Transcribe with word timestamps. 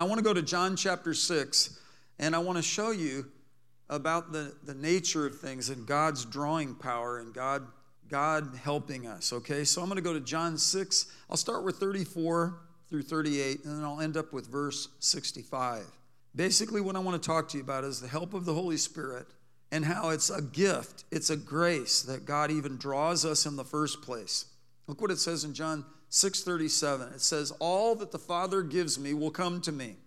I 0.00 0.04
want 0.04 0.18
to 0.18 0.22
go 0.22 0.32
to 0.32 0.42
John 0.42 0.76
chapter 0.76 1.12
6, 1.12 1.76
and 2.20 2.36
I 2.36 2.38
want 2.38 2.56
to 2.56 2.62
show 2.62 2.92
you 2.92 3.26
about 3.90 4.30
the, 4.30 4.54
the 4.62 4.74
nature 4.74 5.26
of 5.26 5.40
things 5.40 5.70
and 5.70 5.88
God's 5.88 6.24
drawing 6.24 6.76
power 6.76 7.18
and 7.18 7.34
God, 7.34 7.66
God 8.08 8.56
helping 8.62 9.08
us. 9.08 9.32
Okay, 9.32 9.64
so 9.64 9.82
I'm 9.82 9.88
going 9.88 9.96
to 9.96 10.02
go 10.02 10.12
to 10.12 10.20
John 10.20 10.56
6. 10.56 11.06
I'll 11.28 11.36
start 11.36 11.64
with 11.64 11.78
34 11.78 12.60
through 12.88 13.02
38, 13.02 13.64
and 13.64 13.76
then 13.76 13.84
I'll 13.84 14.00
end 14.00 14.16
up 14.16 14.32
with 14.32 14.46
verse 14.46 14.86
65. 15.00 15.84
Basically, 16.36 16.80
what 16.80 16.94
I 16.94 17.00
want 17.00 17.20
to 17.20 17.26
talk 17.26 17.48
to 17.48 17.56
you 17.56 17.64
about 17.64 17.82
is 17.82 18.00
the 18.00 18.06
help 18.06 18.34
of 18.34 18.44
the 18.44 18.54
Holy 18.54 18.76
Spirit 18.76 19.26
and 19.72 19.84
how 19.84 20.10
it's 20.10 20.30
a 20.30 20.40
gift, 20.40 21.06
it's 21.10 21.30
a 21.30 21.36
grace 21.36 22.02
that 22.02 22.24
God 22.24 22.52
even 22.52 22.76
draws 22.76 23.24
us 23.24 23.46
in 23.46 23.56
the 23.56 23.64
first 23.64 24.00
place. 24.02 24.44
Look 24.86 25.00
what 25.00 25.10
it 25.10 25.18
says 25.18 25.42
in 25.42 25.54
John 25.54 25.84
6:37. 26.10 27.12
It 27.14 27.20
says, 27.20 27.52
"All 27.58 27.94
that 27.96 28.12
the 28.12 28.18
Father 28.18 28.62
gives 28.62 28.98
me 28.98 29.14
will 29.14 29.30
come 29.30 29.60
to 29.62 29.72
me, 29.72 29.98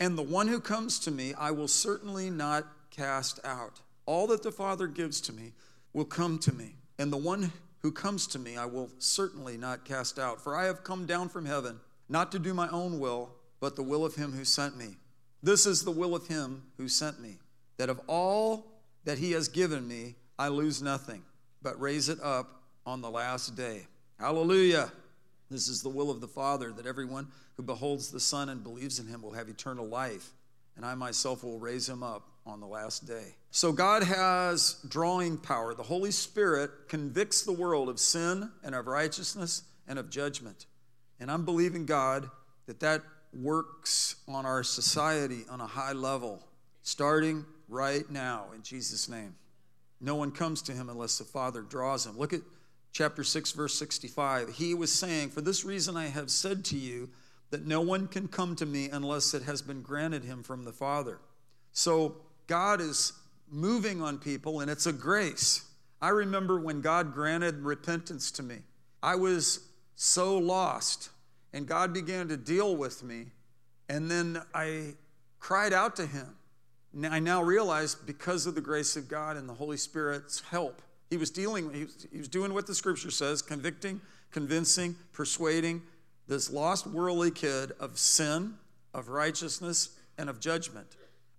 and 0.00 0.18
the 0.18 0.22
one 0.22 0.48
who 0.48 0.60
comes 0.60 0.98
to 1.00 1.10
me 1.10 1.34
I 1.34 1.50
will 1.50 1.68
certainly 1.68 2.30
not 2.30 2.66
cast 2.90 3.40
out. 3.44 3.80
All 4.06 4.26
that 4.28 4.42
the 4.42 4.52
Father 4.52 4.86
gives 4.86 5.20
to 5.22 5.32
me 5.32 5.52
will 5.92 6.04
come 6.04 6.38
to 6.40 6.52
me, 6.52 6.76
and 6.98 7.12
the 7.12 7.16
one 7.16 7.52
who 7.82 7.92
comes 7.92 8.26
to 8.28 8.38
me 8.38 8.56
I 8.56 8.66
will 8.66 8.90
certainly 8.98 9.56
not 9.56 9.84
cast 9.84 10.18
out. 10.18 10.40
For 10.40 10.56
I 10.56 10.64
have 10.64 10.84
come 10.84 11.06
down 11.06 11.28
from 11.28 11.46
heaven, 11.46 11.80
not 12.08 12.32
to 12.32 12.38
do 12.38 12.54
my 12.54 12.68
own 12.68 12.98
will, 12.98 13.34
but 13.60 13.76
the 13.76 13.82
will 13.82 14.04
of 14.04 14.14
him 14.14 14.32
who 14.32 14.44
sent 14.44 14.76
me. 14.76 14.96
This 15.42 15.66
is 15.66 15.84
the 15.84 15.90
will 15.90 16.14
of 16.14 16.26
him 16.26 16.62
who 16.76 16.88
sent 16.88 17.20
me, 17.20 17.38
that 17.76 17.90
of 17.90 18.00
all 18.06 18.66
that 19.04 19.18
he 19.18 19.32
has 19.32 19.48
given 19.48 19.86
me, 19.86 20.16
I 20.38 20.48
lose 20.48 20.82
nothing, 20.82 21.22
but 21.62 21.80
raise 21.80 22.08
it 22.08 22.20
up 22.22 22.62
on 22.86 23.02
the 23.02 23.10
last 23.10 23.54
day. 23.54 23.86
Hallelujah. 24.18 24.90
This 25.50 25.68
is 25.68 25.82
the 25.82 25.88
will 25.88 26.10
of 26.10 26.20
the 26.20 26.28
Father, 26.28 26.72
that 26.72 26.86
everyone 26.86 27.28
who 27.56 27.62
beholds 27.62 28.10
the 28.10 28.20
Son 28.20 28.48
and 28.48 28.62
believes 28.62 28.98
in 28.98 29.06
him 29.06 29.22
will 29.22 29.32
have 29.32 29.48
eternal 29.48 29.86
life, 29.86 30.30
and 30.76 30.84
I 30.84 30.94
myself 30.94 31.44
will 31.44 31.58
raise 31.58 31.88
him 31.88 32.02
up 32.02 32.28
on 32.46 32.60
the 32.60 32.66
last 32.66 33.06
day. 33.06 33.36
So 33.50 33.72
God 33.72 34.02
has 34.02 34.76
drawing 34.88 35.38
power. 35.38 35.74
The 35.74 35.82
Holy 35.82 36.10
Spirit 36.10 36.70
convicts 36.88 37.42
the 37.42 37.52
world 37.52 37.88
of 37.88 38.00
sin 38.00 38.50
and 38.62 38.74
of 38.74 38.86
righteousness 38.86 39.62
and 39.86 39.98
of 39.98 40.10
judgment. 40.10 40.66
And 41.20 41.30
I'm 41.30 41.44
believing 41.44 41.86
God 41.86 42.28
that 42.66 42.80
that 42.80 43.02
works 43.32 44.16
on 44.28 44.46
our 44.46 44.62
society 44.62 45.44
on 45.48 45.60
a 45.60 45.66
high 45.66 45.92
level, 45.92 46.46
starting 46.82 47.44
right 47.68 48.08
now 48.10 48.46
in 48.54 48.62
Jesus' 48.62 49.08
name. 49.08 49.34
No 50.00 50.16
one 50.16 50.32
comes 50.32 50.60
to 50.62 50.72
him 50.72 50.90
unless 50.90 51.18
the 51.18 51.24
Father 51.24 51.62
draws 51.62 52.04
him. 52.04 52.18
Look 52.18 52.32
at 52.32 52.42
chapter 52.94 53.24
6, 53.24 53.52
verse 53.52 53.74
65. 53.74 54.50
He 54.50 54.72
was 54.72 54.90
saying, 54.90 55.30
For 55.30 55.40
this 55.40 55.64
reason 55.64 55.96
I 55.96 56.06
have 56.06 56.30
said 56.30 56.64
to 56.66 56.78
you 56.78 57.10
that 57.50 57.66
no 57.66 57.80
one 57.80 58.06
can 58.06 58.28
come 58.28 58.56
to 58.56 58.64
me 58.64 58.88
unless 58.88 59.34
it 59.34 59.42
has 59.42 59.60
been 59.60 59.82
granted 59.82 60.24
him 60.24 60.42
from 60.42 60.64
the 60.64 60.72
Father. 60.72 61.18
So 61.72 62.16
God 62.46 62.80
is 62.80 63.12
moving 63.50 64.00
on 64.00 64.18
people, 64.18 64.60
and 64.60 64.70
it's 64.70 64.86
a 64.86 64.92
grace. 64.92 65.64
I 66.00 66.10
remember 66.10 66.58
when 66.58 66.80
God 66.80 67.12
granted 67.12 67.56
repentance 67.56 68.30
to 68.32 68.42
me, 68.42 68.58
I 69.02 69.16
was 69.16 69.68
so 69.96 70.38
lost, 70.38 71.10
and 71.52 71.66
God 71.66 71.92
began 71.92 72.28
to 72.28 72.36
deal 72.36 72.76
with 72.76 73.02
me, 73.02 73.26
and 73.88 74.10
then 74.10 74.40
I 74.54 74.94
cried 75.40 75.72
out 75.72 75.96
to 75.96 76.06
him. 76.06 76.36
I 77.04 77.18
now 77.18 77.42
realize 77.42 77.96
because 77.96 78.46
of 78.46 78.54
the 78.54 78.60
grace 78.60 78.96
of 78.96 79.08
God 79.08 79.36
and 79.36 79.48
the 79.48 79.54
Holy 79.54 79.76
Spirit's 79.76 80.40
help, 80.40 80.80
he 81.14 81.16
was 81.16 81.30
dealing, 81.30 81.72
he 81.72 81.84
was, 81.84 82.06
he 82.10 82.18
was 82.18 82.26
doing 82.26 82.52
what 82.52 82.66
the 82.66 82.74
scripture 82.74 83.12
says, 83.12 83.40
convicting, 83.40 84.00
convincing, 84.32 84.96
persuading 85.12 85.80
this 86.26 86.50
lost 86.50 86.88
worldly 86.88 87.30
kid 87.30 87.70
of 87.78 87.96
sin, 87.96 88.54
of 88.92 89.06
righteousness, 89.06 89.90
and 90.18 90.28
of 90.28 90.40
judgment. 90.40 90.88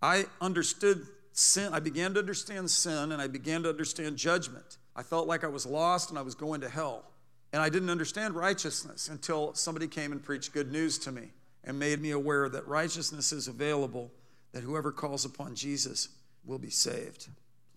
I 0.02 0.28
understood 0.40 1.06
sin. 1.34 1.74
I 1.74 1.82
began 1.82 2.14
to 2.14 2.22
understand 2.22 2.72
sin 2.72 3.12
and 3.12 3.22
I 3.22 3.28
began 3.28 3.64
to 3.64 3.70
understand 3.70 4.16
judgment. 4.16 4.78
I 4.96 5.04
felt 5.04 5.28
like 5.28 5.44
I 5.44 5.50
was 5.50 5.66
lost 5.66 6.10
and 6.10 6.18
I 6.18 6.22
was 6.22 6.36
going 6.36 6.62
to 6.62 6.70
hell. 6.70 7.04
And 7.52 7.62
I 7.62 7.68
didn't 7.68 7.90
understand 7.90 8.34
righteousness 8.34 9.10
until 9.10 9.54
somebody 9.56 9.90
came 9.90 10.14
and 10.14 10.24
preached 10.24 10.54
good 10.54 10.72
news 10.72 10.98
to 11.00 11.12
me 11.12 11.34
and 11.66 11.78
made 11.78 12.00
me 12.00 12.12
aware 12.12 12.48
that 12.48 12.66
righteousness 12.66 13.34
is 13.34 13.50
available 13.50 14.10
that 14.54 14.64
whoever 14.64 14.94
calls 14.94 15.26
upon 15.26 15.54
Jesus 15.54 16.08
will 16.46 16.60
be 16.60 16.70
saved. 16.70 17.28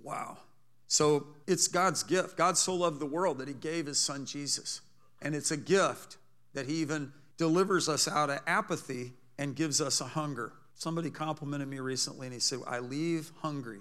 Wow. 0.00 0.38
So 0.88 1.26
it's 1.46 1.68
God's 1.68 2.02
gift. 2.02 2.36
God 2.36 2.56
so 2.56 2.74
loved 2.74 2.98
the 2.98 3.06
world 3.06 3.38
that 3.38 3.48
he 3.48 3.54
gave 3.54 3.86
his 3.86 4.00
son 4.00 4.26
Jesus. 4.26 4.80
And 5.22 5.34
it's 5.34 5.50
a 5.50 5.56
gift 5.56 6.16
that 6.54 6.66
he 6.66 6.76
even 6.76 7.12
delivers 7.36 7.88
us 7.88 8.08
out 8.08 8.30
of 8.30 8.40
apathy 8.46 9.12
and 9.38 9.54
gives 9.54 9.80
us 9.80 10.00
a 10.00 10.06
hunger. 10.06 10.52
Somebody 10.74 11.10
complimented 11.10 11.68
me 11.68 11.78
recently 11.78 12.26
and 12.26 12.34
he 12.34 12.40
said, 12.40 12.60
I 12.66 12.78
leave 12.80 13.30
hungry. 13.40 13.80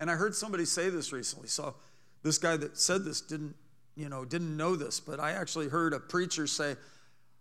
And 0.00 0.10
I 0.10 0.14
heard 0.14 0.34
somebody 0.34 0.64
say 0.64 0.88
this 0.88 1.12
recently. 1.12 1.48
So 1.48 1.74
this 2.22 2.38
guy 2.38 2.56
that 2.56 2.78
said 2.78 3.04
this 3.04 3.20
didn't, 3.20 3.54
you 3.94 4.08
know, 4.08 4.24
didn't 4.24 4.56
know 4.56 4.74
this, 4.74 5.00
but 5.00 5.20
I 5.20 5.32
actually 5.32 5.68
heard 5.68 5.92
a 5.92 6.00
preacher 6.00 6.46
say, 6.46 6.76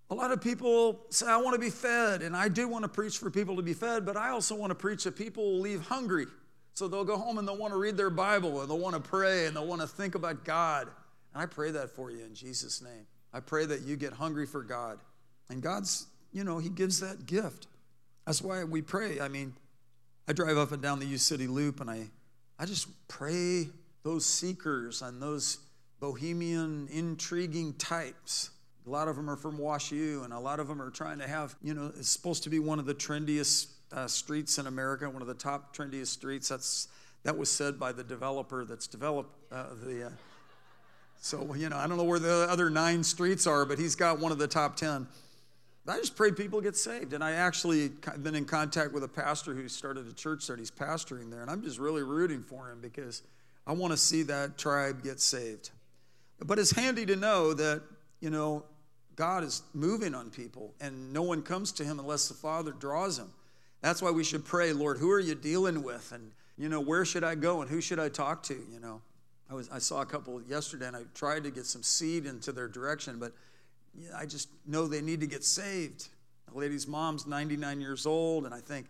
a 0.09 0.15
lot 0.15 0.31
of 0.31 0.41
people 0.41 1.01
say, 1.09 1.27
I 1.27 1.37
want 1.37 1.53
to 1.53 1.59
be 1.59 1.69
fed, 1.69 2.21
and 2.21 2.35
I 2.35 2.47
do 2.47 2.67
want 2.67 2.83
to 2.83 2.87
preach 2.87 3.17
for 3.17 3.29
people 3.29 3.57
to 3.57 3.61
be 3.61 3.73
fed, 3.73 4.05
but 4.05 4.15
I 4.15 4.29
also 4.29 4.55
want 4.55 4.71
to 4.71 4.75
preach 4.75 5.03
that 5.03 5.17
people 5.17 5.43
will 5.43 5.59
leave 5.59 5.81
hungry. 5.81 6.25
So 6.77 6.87
they'll 6.87 7.03
go 7.03 7.17
home 7.17 7.39
and 7.39 7.47
they'll 7.47 7.57
want 7.57 7.73
to 7.73 7.79
read 7.79 7.97
their 7.97 8.11
Bible, 8.11 8.61
and 8.61 8.69
they'll 8.69 8.77
want 8.77 8.93
to 8.93 9.01
pray, 9.01 9.47
and 9.47 9.55
they'll 9.55 9.65
want 9.65 9.81
to 9.81 9.87
think 9.87 10.13
about 10.13 10.45
God. 10.45 10.87
And 11.33 11.41
I 11.41 11.47
pray 11.47 11.71
that 11.71 11.89
for 11.89 12.11
you 12.11 12.23
in 12.23 12.35
Jesus' 12.35 12.83
name. 12.83 13.07
I 13.33 13.39
pray 13.39 13.65
that 13.65 13.81
you 13.81 13.95
get 13.95 14.13
hungry 14.13 14.45
for 14.45 14.61
God. 14.61 14.99
And 15.49 15.59
God's, 15.59 16.05
you 16.31 16.43
know, 16.43 16.59
He 16.59 16.69
gives 16.69 16.99
that 16.99 17.25
gift. 17.25 17.65
That's 18.27 18.43
why 18.43 18.63
we 18.63 18.83
pray. 18.83 19.19
I 19.19 19.27
mean, 19.27 19.55
I 20.27 20.33
drive 20.33 20.59
up 20.59 20.71
and 20.71 20.79
down 20.79 20.99
the 20.99 21.07
U 21.07 21.17
City 21.17 21.47
Loop, 21.47 21.81
and 21.81 21.89
I, 21.89 22.11
I 22.59 22.65
just 22.65 22.89
pray 23.07 23.69
those 24.03 24.23
seekers 24.23 25.01
and 25.01 25.19
those 25.19 25.57
bohemian, 25.99 26.89
intriguing 26.91 27.73
types 27.73 28.51
a 28.87 28.89
lot 28.89 29.09
of 29.09 29.17
them 29.17 29.29
are 29.29 29.35
from 29.35 29.57
WashU, 29.57 30.23
and 30.23 30.31
a 30.31 30.39
lot 30.39 30.61
of 30.61 30.69
them 30.69 30.81
are 30.81 30.89
trying 30.89 31.19
to 31.19 31.27
have, 31.27 31.57
you 31.61 31.73
know, 31.73 31.91
it's 31.97 32.07
supposed 32.07 32.43
to 32.43 32.49
be 32.49 32.57
one 32.57 32.79
of 32.79 32.85
the 32.85 32.95
trendiest 32.95 33.67
uh, 33.91 34.07
streets 34.07 34.57
in 34.57 34.67
America, 34.67 35.09
one 35.09 35.21
of 35.21 35.27
the 35.27 35.33
top 35.33 35.75
trendiest 35.75 36.07
streets. 36.07 36.49
That's 36.49 36.87
that 37.23 37.37
was 37.37 37.49
said 37.49 37.79
by 37.79 37.91
the 37.91 38.03
developer 38.03 38.65
that's 38.65 38.87
developed 38.87 39.35
uh, 39.51 39.67
the. 39.83 40.07
Uh, 40.07 40.09
so 41.19 41.55
you 41.55 41.69
know, 41.69 41.77
I 41.77 41.87
don't 41.87 41.97
know 41.97 42.03
where 42.03 42.19
the 42.19 42.47
other 42.49 42.69
nine 42.69 43.03
streets 43.03 43.47
are, 43.47 43.65
but 43.65 43.79
he's 43.79 43.95
got 43.95 44.19
one 44.19 44.31
of 44.31 44.37
the 44.37 44.47
top 44.47 44.75
ten. 44.75 45.07
I 45.89 45.97
just 45.97 46.17
pray 46.17 46.31
people 46.31 46.59
get 46.59 46.75
saved, 46.75 47.13
and 47.13 47.23
I 47.23 47.31
actually 47.31 47.91
been 48.21 48.35
in 48.35 48.43
contact 48.43 48.91
with 48.91 49.05
a 49.05 49.07
pastor 49.07 49.53
who 49.53 49.69
started 49.69 50.05
a 50.07 50.13
church 50.13 50.45
there. 50.45 50.57
He's 50.57 50.69
pastoring 50.69 51.31
there, 51.31 51.41
and 51.41 51.49
I'm 51.49 51.63
just 51.63 51.79
really 51.79 52.03
rooting 52.03 52.43
for 52.43 52.69
him 52.69 52.81
because 52.81 53.23
I 53.65 53.71
want 53.71 53.91
to 53.91 53.97
see 53.97 54.23
that 54.23 54.57
tribe 54.57 55.01
get 55.01 55.21
saved. 55.21 55.71
But 56.39 56.59
it's 56.59 56.71
handy 56.71 57.05
to 57.05 57.15
know 57.15 57.53
that 57.53 57.83
you 58.19 58.29
know 58.29 58.65
God 59.15 59.43
is 59.43 59.63
moving 59.73 60.13
on 60.13 60.29
people, 60.29 60.73
and 60.81 61.13
no 61.13 61.23
one 61.23 61.41
comes 61.41 61.71
to 61.73 61.85
him 61.85 61.99
unless 61.99 62.27
the 62.27 62.33
Father 62.33 62.71
draws 62.73 63.17
him. 63.17 63.31
That's 63.81 64.01
why 64.01 64.11
we 64.11 64.23
should 64.23 64.45
pray, 64.45 64.73
Lord, 64.73 64.97
who 64.97 65.11
are 65.11 65.19
you 65.19 65.35
dealing 65.35 65.83
with? 65.83 66.11
And, 66.11 66.31
you 66.57 66.69
know, 66.69 66.79
where 66.79 67.05
should 67.05 67.23
I 67.23 67.35
go 67.35 67.61
and 67.61 67.69
who 67.69 67.81
should 67.81 67.99
I 67.99 68.09
talk 68.09 68.43
to? 68.43 68.55
You 68.71 68.79
know, 68.79 69.01
I, 69.49 69.53
was, 69.53 69.69
I 69.69 69.79
saw 69.79 70.01
a 70.01 70.05
couple 70.05 70.41
yesterday 70.41 70.87
and 70.87 70.95
I 70.95 71.03
tried 71.13 71.43
to 71.43 71.51
get 71.51 71.65
some 71.65 71.83
seed 71.83 72.25
into 72.25 72.51
their 72.51 72.67
direction, 72.67 73.19
but 73.19 73.33
I 74.15 74.25
just 74.25 74.49
know 74.65 74.87
they 74.87 75.01
need 75.01 75.21
to 75.21 75.27
get 75.27 75.43
saved. 75.43 76.07
The 76.51 76.57
lady's 76.57 76.87
mom's 76.87 77.27
99 77.27 77.81
years 77.81 78.05
old, 78.05 78.45
and 78.45 78.53
I 78.53 78.59
think, 78.59 78.87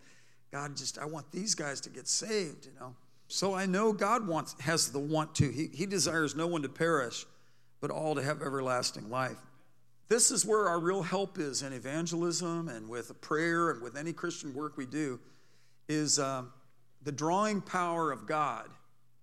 God, 0.52 0.78
just, 0.78 0.98
I 0.98 1.06
want 1.06 1.32
these 1.32 1.56
guys 1.56 1.82
to 1.82 1.90
get 1.90 2.08
saved, 2.08 2.66
you 2.66 2.72
know. 2.80 2.96
So 3.28 3.54
I 3.54 3.66
know 3.66 3.92
God 3.92 4.26
wants, 4.26 4.56
has 4.62 4.92
the 4.92 5.00
want 5.00 5.36
to. 5.36 5.50
He, 5.50 5.68
he 5.74 5.86
desires 5.86 6.36
no 6.36 6.48
one 6.48 6.62
to 6.62 6.70
perish, 6.70 7.26
but 7.82 7.92
all 7.92 8.16
to 8.16 8.24
have 8.24 8.42
everlasting 8.42 9.10
life. 9.10 9.38
This 10.10 10.32
is 10.32 10.46
where 10.46 10.70
our 10.70 10.80
real 10.80 11.04
help 11.04 11.38
is 11.38 11.64
in 11.64 11.74
evangelism 11.74 12.70
and 12.70 12.88
with 12.88 13.20
prayer 13.22 13.72
and 13.72 13.82
with 13.82 13.98
any 13.98 14.14
Christian 14.14 14.54
work 14.54 14.78
we 14.78 14.86
do, 14.86 15.20
is 15.90 16.18
um, 16.18 16.52
the 17.04 17.12
drawing 17.12 17.62
power 17.62 18.12
of 18.12 18.26
God 18.26 18.70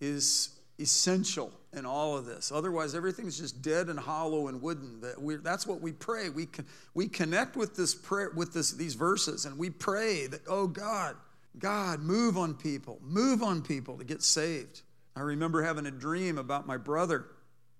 is 0.00 0.50
essential 0.78 1.52
in 1.72 1.86
all 1.86 2.16
of 2.16 2.26
this. 2.26 2.52
Otherwise, 2.52 2.94
everything's 2.94 3.38
just 3.38 3.62
dead 3.62 3.88
and 3.88 3.98
hollow 3.98 4.48
and 4.48 4.60
wooden. 4.60 5.02
That's 5.42 5.66
what 5.66 5.80
we 5.80 5.92
pray. 5.92 6.28
We, 6.28 6.46
can, 6.46 6.66
we 6.94 7.08
connect 7.08 7.56
with 7.56 7.76
this 7.76 7.94
prayer, 7.94 8.32
with 8.34 8.52
this, 8.52 8.72
these 8.72 8.94
verses, 8.94 9.44
and 9.44 9.58
we 9.58 9.70
pray 9.70 10.26
that, 10.26 10.40
oh 10.48 10.66
God, 10.66 11.16
God, 11.58 12.00
move 12.00 12.36
on 12.36 12.54
people, 12.54 12.98
move 13.02 13.42
on 13.42 13.62
people 13.62 13.96
to 13.98 14.04
get 14.04 14.22
saved. 14.22 14.82
I 15.16 15.20
remember 15.20 15.62
having 15.62 15.86
a 15.86 15.90
dream 15.92 16.38
about 16.38 16.66
my 16.66 16.76
brother 16.76 17.26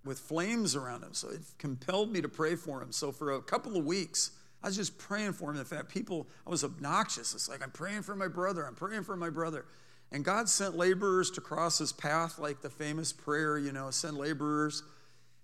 with 0.05 0.19
flames 0.19 0.77
around 0.77 1.03
him. 1.03 1.15
So 1.15 1.31
it 1.31 1.41
compelled 1.59 2.12
me 2.12 2.21
to 2.21 2.29
pray 2.29 2.56
for 2.56 2.83
him. 2.83 2.93
So 2.93 3.12
for 3.12 3.33
a 3.33 3.43
couple 3.43 3.77
of 3.77 3.85
weeks, 3.85 4.33
I 4.62 4.67
was 4.67 4.77
just 4.77 4.99
praying 4.99 5.33
for 5.33 5.51
him. 5.51 5.59
In 5.59 5.65
fact, 5.65 5.89
people, 5.89 6.27
I 6.47 6.51
was 6.51 6.65
obnoxious. 6.65 7.35
It's 7.35 7.49
like, 7.49 7.62
I'm 7.62 7.71
praying 7.71 8.03
for 8.03 8.15
my 8.15 8.29
brother. 8.29 8.67
I'm 8.67 8.75
praying 8.75 9.05
for 9.05 9.17
my 9.17 9.31
brother. 9.31 9.65
And 10.12 10.25
God 10.25 10.49
sent 10.49 10.77
laborers 10.77 11.31
to 11.33 11.41
cross 11.41 11.79
his 11.79 11.93
path, 11.93 12.39
like 12.39 12.61
the 12.61 12.71
famous 12.71 13.12
prayer, 13.12 13.59
you 13.59 13.73
know, 13.73 13.91
send 13.91 14.17
laborers. 14.17 14.83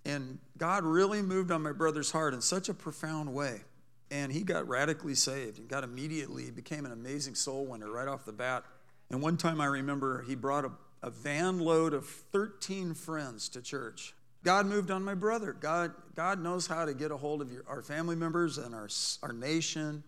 And 0.05 0.39
God 0.57 0.85
really 0.85 1.23
moved 1.23 1.51
on 1.51 1.63
my 1.63 1.73
brother's 1.73 2.11
heart 2.11 2.35
in 2.35 2.41
such 2.41 2.69
a 2.69 2.75
profound 2.75 3.35
way. 3.35 3.63
and 4.11 4.33
he 4.33 4.43
got 4.43 4.67
radically 4.67 5.15
saved 5.15 5.59
and 5.59 5.69
got 5.69 5.85
immediately, 5.85 6.51
became 6.51 6.85
an 6.85 6.93
amazing 6.93 7.35
soul 7.35 7.67
winner 7.67 7.91
right 7.91 8.09
off 8.09 8.25
the 8.25 8.33
bat. 8.33 8.65
And 9.11 9.23
one 9.23 9.37
time 9.37 9.61
I 9.61 9.67
remember 9.67 10.23
he 10.23 10.35
brought 10.35 10.65
a, 10.65 10.73
a 11.03 11.11
van 11.11 11.59
load 11.61 11.95
of 11.95 12.07
13 12.07 12.95
friends 12.95 13.49
to 13.51 13.63
church. 13.63 14.15
God 14.43 14.67
moved 14.67 14.91
on 14.91 15.05
my 15.05 15.15
brother. 15.15 15.53
God, 15.53 15.93
God 16.15 16.43
knows 16.43 16.67
how 16.67 16.85
to 16.85 16.95
get 16.95 17.11
a 17.11 17.17
hold 17.17 17.43
of 17.43 17.53
your, 17.53 17.65
our 17.69 17.83
family 17.83 18.17
members 18.17 18.59
and 18.59 18.75
our, 18.75 18.89
our 19.23 19.33
nation. 19.33 20.03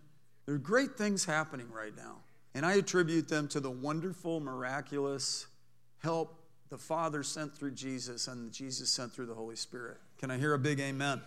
There 0.45 0.55
are 0.55 0.59
great 0.59 0.97
things 0.97 1.25
happening 1.25 1.69
right 1.71 1.95
now. 1.95 2.17
And 2.55 2.65
I 2.65 2.73
attribute 2.73 3.27
them 3.27 3.47
to 3.49 3.59
the 3.59 3.71
wonderful, 3.71 4.39
miraculous 4.39 5.47
help 5.99 6.39
the 6.69 6.77
Father 6.77 7.23
sent 7.23 7.55
through 7.55 7.71
Jesus 7.71 8.27
and 8.27 8.51
Jesus 8.51 8.89
sent 8.89 9.13
through 9.13 9.27
the 9.27 9.33
Holy 9.33 9.55
Spirit. 9.55 9.97
Can 10.17 10.31
I 10.31 10.37
hear 10.37 10.53
a 10.53 10.59
big 10.59 10.79
amen? 10.79 11.21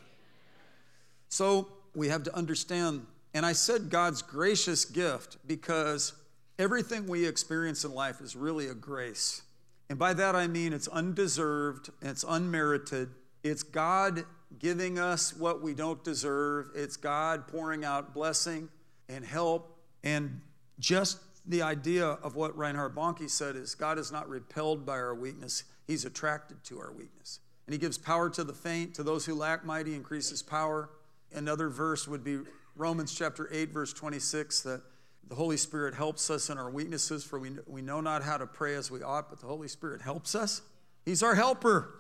So 1.28 1.68
we 1.94 2.08
have 2.08 2.24
to 2.24 2.36
understand, 2.36 3.06
and 3.34 3.46
I 3.46 3.52
said 3.52 3.90
God's 3.90 4.22
gracious 4.22 4.84
gift 4.84 5.38
because 5.46 6.12
everything 6.58 7.06
we 7.06 7.26
experience 7.26 7.84
in 7.84 7.92
life 7.92 8.20
is 8.20 8.36
really 8.36 8.68
a 8.68 8.74
grace. 8.74 9.42
And 9.88 9.98
by 9.98 10.14
that 10.14 10.34
I 10.34 10.46
mean 10.46 10.72
it's 10.72 10.88
undeserved, 10.88 11.90
it's 12.02 12.24
unmerited, 12.26 13.10
it's 13.42 13.62
God 13.62 14.24
giving 14.58 14.98
us 14.98 15.34
what 15.36 15.62
we 15.62 15.74
don't 15.74 16.02
deserve, 16.02 16.70
it's 16.74 16.96
God 16.96 17.46
pouring 17.46 17.84
out 17.84 18.14
blessing 18.14 18.68
and 19.08 19.24
help. 19.24 19.78
And 20.02 20.40
just 20.78 21.18
the 21.46 21.62
idea 21.62 22.06
of 22.06 22.34
what 22.34 22.56
Reinhard 22.56 22.94
Bonnke 22.94 23.30
said 23.30 23.56
is 23.56 23.74
God 23.74 23.98
is 23.98 24.10
not 24.10 24.28
repelled 24.28 24.84
by 24.84 24.94
our 24.94 25.14
weakness, 25.14 25.64
He's 25.86 26.04
attracted 26.04 26.64
to 26.64 26.80
our 26.80 26.92
weakness. 26.92 27.40
And 27.66 27.72
He 27.72 27.78
gives 27.78 27.98
power 27.98 28.28
to 28.30 28.44
the 28.44 28.52
faint, 28.52 28.94
to 28.94 29.02
those 29.02 29.26
who 29.26 29.34
lack 29.34 29.64
mighty, 29.64 29.94
increases 29.94 30.42
power. 30.42 30.90
Another 31.32 31.68
verse 31.68 32.08
would 32.08 32.24
be 32.24 32.40
Romans 32.74 33.14
chapter 33.14 33.48
8, 33.52 33.72
verse 33.72 33.92
26, 33.92 34.62
that 34.62 34.82
the 35.28 35.34
Holy 35.34 35.56
Spirit 35.56 35.94
helps 35.94 36.30
us 36.30 36.50
in 36.50 36.58
our 36.58 36.70
weaknesses, 36.70 37.24
for 37.24 37.38
we, 37.38 37.52
we 37.66 37.82
know 37.82 38.00
not 38.00 38.22
how 38.22 38.36
to 38.36 38.46
pray 38.46 38.74
as 38.74 38.90
we 38.90 39.02
ought, 39.02 39.28
but 39.28 39.40
the 39.40 39.46
Holy 39.46 39.68
Spirit 39.68 40.00
helps 40.00 40.34
us. 40.34 40.62
He's 41.04 41.22
our 41.22 41.34
helper. 41.34 41.94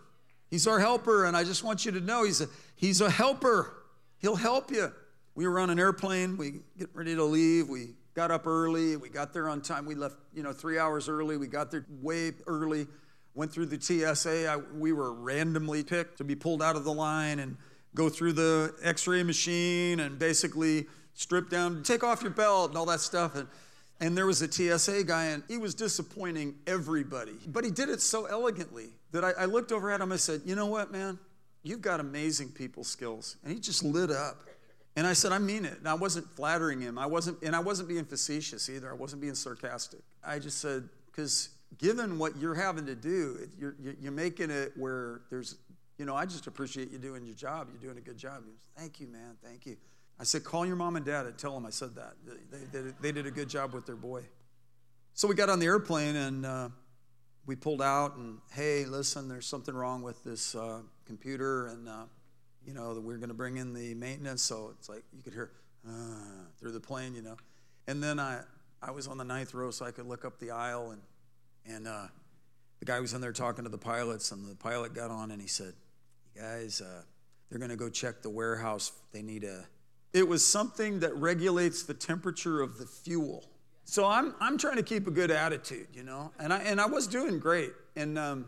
He's 0.50 0.66
our 0.66 0.78
helper, 0.78 1.24
and 1.24 1.36
I 1.36 1.42
just 1.42 1.64
want 1.64 1.84
you 1.84 1.92
to 1.92 2.00
know 2.00 2.24
he's 2.24 2.40
a, 2.40 2.48
he's 2.76 3.00
a 3.00 3.10
helper. 3.10 3.82
He'll 4.18 4.36
help 4.36 4.70
you. 4.70 4.92
We 5.34 5.46
were 5.46 5.58
on 5.58 5.70
an 5.70 5.78
airplane. 5.78 6.36
We 6.36 6.60
get 6.78 6.88
ready 6.94 7.14
to 7.16 7.24
leave. 7.24 7.68
We 7.68 7.94
got 8.14 8.30
up 8.30 8.46
early. 8.46 8.96
We 8.96 9.08
got 9.08 9.32
there 9.32 9.48
on 9.48 9.60
time. 9.60 9.86
We 9.86 9.94
left, 9.94 10.16
you 10.32 10.42
know, 10.42 10.52
three 10.52 10.78
hours 10.78 11.08
early. 11.08 11.36
We 11.36 11.48
got 11.48 11.70
there 11.70 11.84
way 12.00 12.32
early. 12.46 12.86
Went 13.34 13.52
through 13.52 13.66
the 13.66 13.80
TSA. 13.80 14.48
I, 14.48 14.56
we 14.56 14.92
were 14.92 15.12
randomly 15.12 15.82
picked 15.82 16.18
to 16.18 16.24
be 16.24 16.34
pulled 16.34 16.62
out 16.62 16.76
of 16.76 16.84
the 16.84 16.92
line 16.92 17.40
and 17.40 17.56
go 17.94 18.08
through 18.08 18.32
the 18.34 18.74
X-ray 18.82 19.22
machine 19.22 20.00
and 20.00 20.18
basically 20.18 20.86
strip 21.16 21.50
down, 21.50 21.82
take 21.82 22.04
off 22.04 22.22
your 22.22 22.30
belt 22.30 22.70
and 22.70 22.78
all 22.78 22.86
that 22.86 23.00
stuff. 23.00 23.34
And, 23.34 23.48
and 24.00 24.16
there 24.16 24.26
was 24.26 24.42
a 24.42 24.52
TSA 24.52 25.04
guy, 25.04 25.26
and 25.26 25.42
he 25.48 25.56
was 25.56 25.74
disappointing 25.74 26.54
everybody. 26.66 27.32
But 27.48 27.64
he 27.64 27.70
did 27.70 27.88
it 27.88 28.00
so 28.00 28.26
elegantly 28.26 28.90
that 29.12 29.24
I, 29.24 29.30
I 29.32 29.44
looked 29.46 29.72
over 29.72 29.90
at 29.90 29.96
him 29.96 30.04
and 30.04 30.12
I 30.12 30.16
said, 30.16 30.42
You 30.44 30.54
know 30.54 30.66
what, 30.66 30.92
man? 30.92 31.18
You've 31.62 31.80
got 31.80 31.98
amazing 31.98 32.50
people 32.50 32.84
skills. 32.84 33.36
And 33.42 33.52
he 33.52 33.58
just 33.58 33.82
lit 33.82 34.10
up. 34.10 34.44
And 34.94 35.06
I 35.06 35.14
said, 35.14 35.32
I 35.32 35.38
mean 35.38 35.64
it. 35.64 35.78
And 35.78 35.88
I 35.88 35.94
wasn't 35.94 36.30
flattering 36.30 36.80
him. 36.80 36.96
I 36.98 37.06
wasn't, 37.06 37.42
and 37.42 37.56
I 37.56 37.60
wasn't 37.60 37.88
being 37.88 38.04
facetious 38.04 38.70
either. 38.70 38.90
I 38.90 38.94
wasn't 38.94 39.20
being 39.20 39.34
sarcastic. 39.34 40.00
I 40.24 40.38
just 40.38 40.58
said, 40.58 40.88
because 41.06 41.50
given 41.78 42.18
what 42.18 42.36
you're 42.36 42.54
having 42.54 42.86
to 42.86 42.94
do, 42.94 43.48
you're, 43.58 43.74
you're 44.00 44.12
making 44.12 44.50
it 44.50 44.72
where 44.76 45.22
there's, 45.28 45.56
you 45.98 46.04
know, 46.04 46.14
I 46.14 46.24
just 46.24 46.46
appreciate 46.46 46.90
you 46.90 46.98
doing 46.98 47.26
your 47.26 47.34
job. 47.34 47.68
You're 47.72 47.82
doing 47.92 47.98
a 47.98 48.06
good 48.06 48.16
job. 48.16 48.44
He 48.44 48.50
Goes, 48.50 48.66
Thank 48.76 49.00
you, 49.00 49.08
man. 49.08 49.36
Thank 49.42 49.66
you. 49.66 49.76
I 50.18 50.24
said, 50.24 50.44
call 50.44 50.64
your 50.64 50.76
mom 50.76 50.96
and 50.96 51.04
dad 51.04 51.26
and 51.26 51.36
tell 51.36 51.54
them 51.54 51.66
I 51.66 51.70
said 51.70 51.94
that. 51.96 52.14
They, 52.50 52.80
they, 52.80 52.92
they 53.00 53.12
did 53.12 53.26
a 53.26 53.30
good 53.30 53.48
job 53.48 53.74
with 53.74 53.84
their 53.84 53.96
boy. 53.96 54.22
So 55.12 55.28
we 55.28 55.34
got 55.34 55.50
on 55.50 55.58
the 55.58 55.66
airplane 55.66 56.16
and 56.16 56.46
uh, 56.46 56.68
we 57.46 57.54
pulled 57.54 57.82
out 57.82 58.16
and, 58.16 58.38
hey, 58.52 58.84
listen, 58.84 59.28
there's 59.28 59.46
something 59.46 59.74
wrong 59.74 60.02
with 60.02 60.22
this 60.24 60.54
uh, 60.54 60.80
computer 61.04 61.66
and, 61.68 61.88
uh, 61.88 62.04
you 62.66 62.72
know, 62.72 62.98
we're 63.00 63.18
going 63.18 63.28
to 63.28 63.34
bring 63.34 63.58
in 63.58 63.74
the 63.74 63.94
maintenance. 63.94 64.42
So 64.42 64.72
it's 64.78 64.88
like 64.88 65.04
you 65.14 65.22
could 65.22 65.32
hear 65.32 65.52
uh, 65.86 65.92
through 66.58 66.72
the 66.72 66.80
plane, 66.80 67.14
you 67.14 67.22
know. 67.22 67.36
And 67.86 68.02
then 68.02 68.18
I, 68.18 68.40
I 68.82 68.90
was 68.90 69.06
on 69.06 69.18
the 69.18 69.24
ninth 69.24 69.54
row 69.54 69.70
so 69.70 69.84
I 69.84 69.90
could 69.90 70.06
look 70.06 70.24
up 70.24 70.38
the 70.38 70.50
aisle 70.50 70.92
and, 70.92 71.02
and 71.66 71.86
uh, 71.86 72.06
the 72.80 72.86
guy 72.86 73.00
was 73.00 73.12
in 73.12 73.20
there 73.20 73.32
talking 73.32 73.64
to 73.64 73.70
the 73.70 73.78
pilots 73.78 74.32
and 74.32 74.48
the 74.48 74.56
pilot 74.56 74.94
got 74.94 75.10
on 75.10 75.30
and 75.30 75.40
he 75.40 75.48
said, 75.48 75.74
you 76.34 76.40
guys, 76.40 76.80
uh, 76.80 77.02
they're 77.48 77.58
going 77.58 77.70
to 77.70 77.76
go 77.76 77.88
check 77.88 78.22
the 78.22 78.30
warehouse. 78.30 78.92
They 79.12 79.22
need 79.22 79.44
a 79.44 79.66
it 80.16 80.26
was 80.26 80.44
something 80.44 81.00
that 81.00 81.14
regulates 81.16 81.82
the 81.82 81.92
temperature 81.92 82.62
of 82.62 82.78
the 82.78 82.86
fuel. 82.86 83.44
So 83.84 84.06
I'm, 84.06 84.34
I'm 84.40 84.56
trying 84.56 84.76
to 84.76 84.82
keep 84.82 85.06
a 85.06 85.10
good 85.10 85.30
attitude, 85.30 85.88
you 85.92 86.04
know, 86.04 86.32
and 86.38 86.54
I, 86.54 86.60
and 86.60 86.80
I 86.80 86.86
was 86.86 87.06
doing 87.06 87.38
great. 87.38 87.72
And, 87.96 88.18
um, 88.18 88.46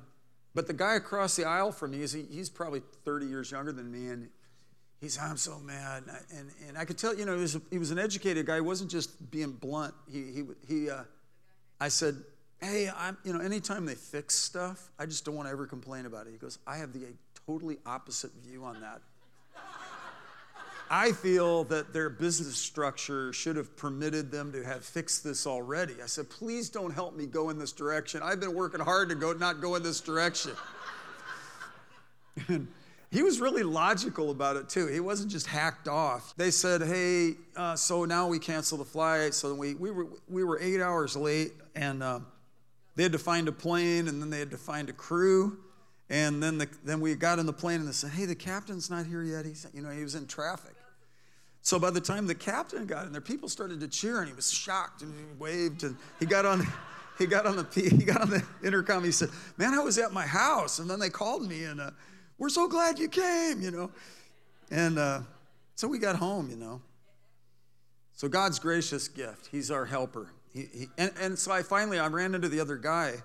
but 0.54 0.66
the 0.66 0.72
guy 0.72 0.94
across 0.94 1.36
the 1.36 1.44
aisle 1.44 1.70
from 1.70 1.90
me, 1.90 2.00
is, 2.00 2.12
he's 2.12 2.48
probably 2.48 2.80
30 3.04 3.26
years 3.26 3.50
younger 3.50 3.70
than 3.70 3.92
me, 3.92 4.08
and 4.08 4.30
he's, 5.02 5.18
I'm 5.18 5.36
so 5.36 5.58
mad. 5.58 6.04
And 6.04 6.10
I, 6.10 6.38
and, 6.38 6.50
and 6.68 6.78
I 6.78 6.86
could 6.86 6.96
tell, 6.96 7.14
you 7.14 7.26
know, 7.26 7.34
he 7.34 7.42
was, 7.42 7.56
a, 7.56 7.60
he 7.70 7.76
was 7.76 7.90
an 7.90 7.98
educated 7.98 8.46
guy. 8.46 8.54
He 8.54 8.60
wasn't 8.62 8.90
just 8.90 9.30
being 9.30 9.52
blunt. 9.52 9.92
He, 10.10 10.22
he, 10.32 10.44
he 10.66 10.90
uh, 10.90 11.02
I 11.78 11.88
said, 11.88 12.16
hey, 12.62 12.90
I'm, 12.96 13.18
you 13.24 13.34
know, 13.34 13.40
anytime 13.40 13.84
they 13.84 13.94
fix 13.94 14.34
stuff, 14.34 14.90
I 14.98 15.04
just 15.04 15.26
don't 15.26 15.36
want 15.36 15.48
to 15.48 15.52
ever 15.52 15.66
complain 15.66 16.06
about 16.06 16.26
it. 16.28 16.30
He 16.32 16.38
goes, 16.38 16.58
I 16.66 16.78
have 16.78 16.94
the 16.94 17.08
totally 17.46 17.76
opposite 17.84 18.30
view 18.42 18.64
on 18.64 18.80
that. 18.80 19.02
I 20.90 21.12
feel 21.12 21.64
that 21.64 21.92
their 21.92 22.08
business 22.08 22.56
structure 22.56 23.32
should 23.32 23.56
have 23.56 23.76
permitted 23.76 24.30
them 24.30 24.52
to 24.52 24.64
have 24.64 24.84
fixed 24.84 25.22
this 25.22 25.46
already. 25.46 25.94
I 26.02 26.06
said, 26.06 26.30
please 26.30 26.70
don't 26.70 26.92
help 26.92 27.16
me 27.16 27.26
go 27.26 27.50
in 27.50 27.58
this 27.58 27.72
direction. 27.72 28.22
I've 28.22 28.40
been 28.40 28.54
working 28.54 28.80
hard 28.80 29.08
to 29.10 29.14
go 29.14 29.32
not 29.32 29.60
go 29.60 29.74
in 29.74 29.82
this 29.82 30.00
direction. 30.00 30.52
and 32.48 32.68
he 33.10 33.22
was 33.22 33.40
really 33.40 33.62
logical 33.62 34.30
about 34.30 34.56
it 34.56 34.68
too. 34.68 34.86
He 34.86 35.00
wasn't 35.00 35.30
just 35.30 35.46
hacked 35.46 35.88
off. 35.88 36.34
They 36.36 36.50
said, 36.50 36.82
hey, 36.82 37.34
uh, 37.56 37.76
so 37.76 38.04
now 38.04 38.28
we 38.28 38.38
cancel 38.38 38.78
the 38.78 38.84
flight. 38.84 39.34
So 39.34 39.54
we, 39.54 39.74
we, 39.74 39.90
were, 39.90 40.06
we 40.28 40.44
were 40.44 40.58
eight 40.60 40.80
hours 40.80 41.16
late 41.16 41.52
and 41.74 42.02
uh, 42.02 42.20
they 42.96 43.02
had 43.02 43.12
to 43.12 43.18
find 43.18 43.48
a 43.48 43.52
plane 43.52 44.08
and 44.08 44.20
then 44.20 44.30
they 44.30 44.38
had 44.38 44.50
to 44.50 44.58
find 44.58 44.88
a 44.88 44.92
crew. 44.92 45.58
And 46.10 46.42
then, 46.42 46.56
the, 46.58 46.68
then 46.84 47.00
we 47.00 47.14
got 47.14 47.38
in 47.38 47.46
the 47.46 47.52
plane 47.52 47.80
and 47.80 47.88
they 47.88 47.92
said, 47.92 48.10
hey, 48.10 48.24
the 48.24 48.34
captain's 48.34 48.88
not 48.88 49.06
here 49.06 49.22
yet. 49.22 49.44
He's, 49.44 49.66
you 49.74 49.82
know, 49.82 49.90
he 49.90 50.02
was 50.02 50.14
in 50.14 50.26
traffic. 50.26 50.74
So 51.62 51.78
by 51.78 51.90
the 51.90 52.00
time 52.00 52.26
the 52.26 52.34
captain 52.34 52.86
got 52.86 53.06
in 53.06 53.12
there, 53.12 53.20
people 53.20 53.48
started 53.48 53.80
to 53.80 53.88
cheer, 53.88 54.20
and 54.20 54.28
he 54.28 54.34
was 54.34 54.50
shocked 54.50 55.02
and 55.02 55.12
he 55.14 55.24
waved, 55.38 55.84
and 55.84 55.96
he 56.18 56.26
got 56.26 56.46
on. 56.46 56.66
He 57.18 57.26
got 57.26 57.46
on 57.46 57.56
the 57.56 57.66
he 57.74 58.04
got 58.04 58.20
on 58.20 58.30
the 58.30 58.44
intercom. 58.64 59.04
He 59.04 59.12
said, 59.12 59.30
"Man, 59.56 59.74
I 59.74 59.80
was 59.80 59.98
at 59.98 60.12
my 60.12 60.26
house, 60.26 60.78
and 60.78 60.88
then 60.88 61.00
they 61.00 61.10
called 61.10 61.46
me, 61.46 61.64
and 61.64 61.80
uh, 61.80 61.90
we're 62.38 62.48
so 62.48 62.68
glad 62.68 62.98
you 62.98 63.08
came, 63.08 63.60
you 63.60 63.70
know." 63.70 63.90
And 64.70 64.98
uh, 64.98 65.20
so 65.74 65.88
we 65.88 65.98
got 65.98 66.16
home, 66.16 66.48
you 66.48 66.56
know. 66.56 66.80
So 68.12 68.28
God's 68.28 68.58
gracious 68.58 69.08
gift. 69.08 69.48
He's 69.50 69.70
our 69.70 69.84
helper. 69.84 70.30
He, 70.52 70.68
he, 70.72 70.86
and, 70.96 71.12
and 71.20 71.38
so 71.38 71.52
I 71.52 71.62
finally 71.62 71.98
I 71.98 72.06
ran 72.08 72.34
into 72.34 72.48
the 72.48 72.60
other 72.60 72.76
guy 72.76 73.22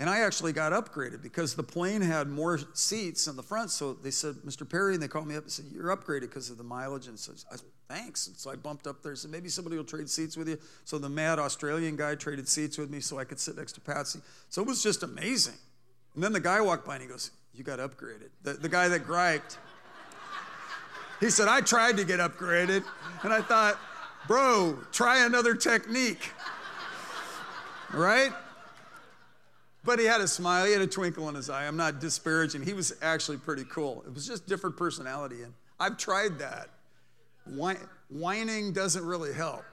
and 0.00 0.08
I 0.08 0.20
actually 0.20 0.52
got 0.52 0.72
upgraded 0.72 1.22
because 1.22 1.54
the 1.54 1.64
plane 1.64 2.02
had 2.02 2.28
more 2.28 2.60
seats 2.72 3.26
in 3.26 3.34
the 3.34 3.42
front. 3.42 3.70
So 3.70 3.94
they 3.94 4.12
said, 4.12 4.36
Mr. 4.46 4.68
Perry, 4.68 4.94
and 4.94 5.02
they 5.02 5.08
called 5.08 5.26
me 5.26 5.34
up 5.34 5.42
and 5.42 5.50
said, 5.50 5.66
You're 5.72 5.94
upgraded 5.94 6.22
because 6.22 6.50
of 6.50 6.56
the 6.56 6.62
mileage. 6.62 7.08
And 7.08 7.18
so 7.18 7.32
I 7.50 7.56
said, 7.56 7.68
Thanks. 7.88 8.28
And 8.28 8.36
so 8.36 8.50
I 8.50 8.54
bumped 8.54 8.86
up 8.86 9.02
there 9.02 9.10
and 9.10 9.18
said, 9.18 9.32
Maybe 9.32 9.48
somebody 9.48 9.76
will 9.76 9.84
trade 9.84 10.08
seats 10.08 10.36
with 10.36 10.48
you. 10.48 10.56
So 10.84 10.98
the 10.98 11.08
mad 11.08 11.40
Australian 11.40 11.96
guy 11.96 12.14
traded 12.14 12.48
seats 12.48 12.78
with 12.78 12.90
me 12.90 13.00
so 13.00 13.18
I 13.18 13.24
could 13.24 13.40
sit 13.40 13.56
next 13.56 13.72
to 13.72 13.80
Patsy. 13.80 14.20
So 14.50 14.62
it 14.62 14.68
was 14.68 14.84
just 14.84 15.02
amazing. 15.02 15.56
And 16.14 16.22
then 16.22 16.32
the 16.32 16.40
guy 16.40 16.60
walked 16.60 16.86
by 16.86 16.94
and 16.94 17.02
he 17.02 17.08
goes, 17.08 17.32
You 17.52 17.64
got 17.64 17.80
upgraded. 17.80 18.28
The, 18.44 18.52
the 18.52 18.68
guy 18.68 18.86
that 18.86 19.04
griped. 19.04 19.58
He 21.18 21.30
said, 21.30 21.48
I 21.48 21.60
tried 21.60 21.96
to 21.96 22.04
get 22.04 22.20
upgraded. 22.20 22.84
And 23.24 23.32
I 23.32 23.42
thought, 23.42 23.80
Bro, 24.28 24.78
try 24.92 25.26
another 25.26 25.56
technique. 25.56 26.30
Right? 27.92 28.30
But 29.88 29.98
he 29.98 30.04
had 30.04 30.20
a 30.20 30.28
smile, 30.28 30.66
he 30.66 30.72
had 30.72 30.82
a 30.82 30.86
twinkle 30.86 31.30
in 31.30 31.34
his 31.34 31.48
eye. 31.48 31.66
I'm 31.66 31.78
not 31.78 31.98
disparaging. 31.98 32.60
He 32.60 32.74
was 32.74 32.92
actually 33.00 33.38
pretty 33.38 33.64
cool. 33.64 34.04
It 34.06 34.12
was 34.12 34.26
just 34.26 34.46
different 34.46 34.76
personality. 34.76 35.40
And 35.42 35.54
I've 35.80 35.96
tried 35.96 36.38
that. 36.40 36.68
Whining 38.10 38.74
doesn't 38.74 39.02
really 39.02 39.32
help. 39.32 39.64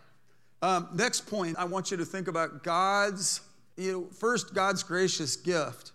Um, 0.61 0.87
next 0.93 1.27
point, 1.27 1.57
I 1.59 1.65
want 1.65 1.91
you 1.91 1.97
to 1.97 2.05
think 2.05 2.29
about 2.29 2.63
God's, 2.63 3.41
you 3.75 3.91
know, 3.91 4.05
first, 4.05 4.53
God's 4.53 4.83
gracious 4.83 5.35
gift, 5.35 5.91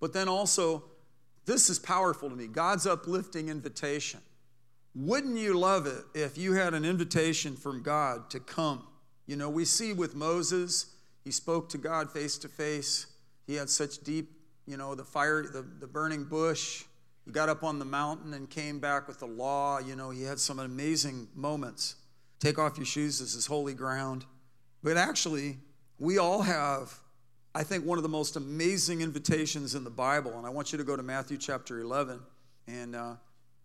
but 0.00 0.14
then 0.14 0.28
also, 0.28 0.84
this 1.44 1.68
is 1.68 1.78
powerful 1.78 2.30
to 2.30 2.34
me 2.34 2.46
God's 2.46 2.86
uplifting 2.86 3.50
invitation. 3.50 4.20
Wouldn't 4.94 5.36
you 5.36 5.58
love 5.58 5.86
it 5.86 6.04
if 6.14 6.38
you 6.38 6.54
had 6.54 6.72
an 6.72 6.86
invitation 6.86 7.54
from 7.54 7.82
God 7.82 8.30
to 8.30 8.40
come? 8.40 8.86
You 9.26 9.36
know, 9.36 9.50
we 9.50 9.66
see 9.66 9.92
with 9.92 10.14
Moses, 10.14 10.86
he 11.22 11.30
spoke 11.30 11.68
to 11.68 11.76
God 11.76 12.10
face 12.10 12.38
to 12.38 12.48
face. 12.48 13.08
He 13.48 13.54
had 13.54 13.70
such 13.70 14.00
deep, 14.00 14.30
you 14.66 14.76
know, 14.76 14.94
the 14.94 15.02
fire, 15.02 15.42
the, 15.42 15.62
the 15.80 15.86
burning 15.86 16.24
bush. 16.24 16.84
He 17.24 17.32
got 17.32 17.48
up 17.48 17.64
on 17.64 17.78
the 17.78 17.84
mountain 17.86 18.34
and 18.34 18.48
came 18.48 18.78
back 18.78 19.08
with 19.08 19.18
the 19.18 19.26
law. 19.26 19.78
You 19.78 19.96
know, 19.96 20.10
he 20.10 20.22
had 20.22 20.38
some 20.38 20.58
amazing 20.58 21.28
moments. 21.34 21.96
Take 22.40 22.58
off 22.58 22.76
your 22.76 22.84
shoes, 22.84 23.18
this 23.18 23.34
is 23.34 23.46
holy 23.46 23.72
ground. 23.72 24.26
But 24.84 24.98
actually, 24.98 25.56
we 25.98 26.18
all 26.18 26.42
have, 26.42 26.92
I 27.54 27.64
think, 27.64 27.86
one 27.86 27.98
of 27.98 28.02
the 28.02 28.08
most 28.10 28.36
amazing 28.36 29.00
invitations 29.00 29.74
in 29.74 29.82
the 29.82 29.90
Bible. 29.90 30.36
And 30.36 30.46
I 30.46 30.50
want 30.50 30.70
you 30.70 30.78
to 30.78 30.84
go 30.84 30.94
to 30.94 31.02
Matthew 31.02 31.38
chapter 31.38 31.80
11. 31.80 32.20
And 32.66 32.94
uh, 32.94 33.14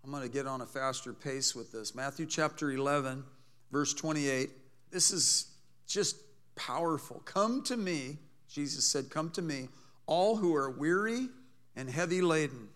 I'm 0.04 0.12
going 0.12 0.24
to 0.24 0.30
get 0.30 0.48
on 0.48 0.62
a 0.62 0.66
faster 0.66 1.12
pace 1.12 1.54
with 1.54 1.74
this. 1.74 1.94
Matthew 1.94 2.26
chapter 2.26 2.72
11, 2.72 3.26
verse 3.70 3.94
28. 3.94 4.50
This 4.92 5.12
is 5.12 5.48
just 5.88 6.16
powerful. 6.56 7.22
Come 7.26 7.64
to 7.64 7.76
me, 7.76 8.18
Jesus 8.54 8.86
said, 8.86 9.10
Come 9.10 9.32
to 9.32 9.42
me, 9.42 9.68
all 10.06 10.36
who 10.36 10.54
are 10.56 10.70
weary 10.70 11.28
and 11.76 11.90
heavy 11.90 12.22
laden. 12.22 12.70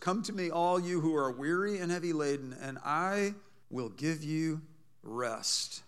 Come 0.00 0.24
to 0.24 0.32
me, 0.32 0.50
all 0.50 0.80
you 0.80 1.00
who 1.00 1.14
are 1.14 1.30
weary 1.30 1.78
and 1.78 1.92
heavy 1.92 2.12
laden, 2.12 2.56
and 2.60 2.76
I 2.84 3.34
will 3.70 3.90
give 3.90 4.24
you 4.24 4.62
rest. 5.04 5.84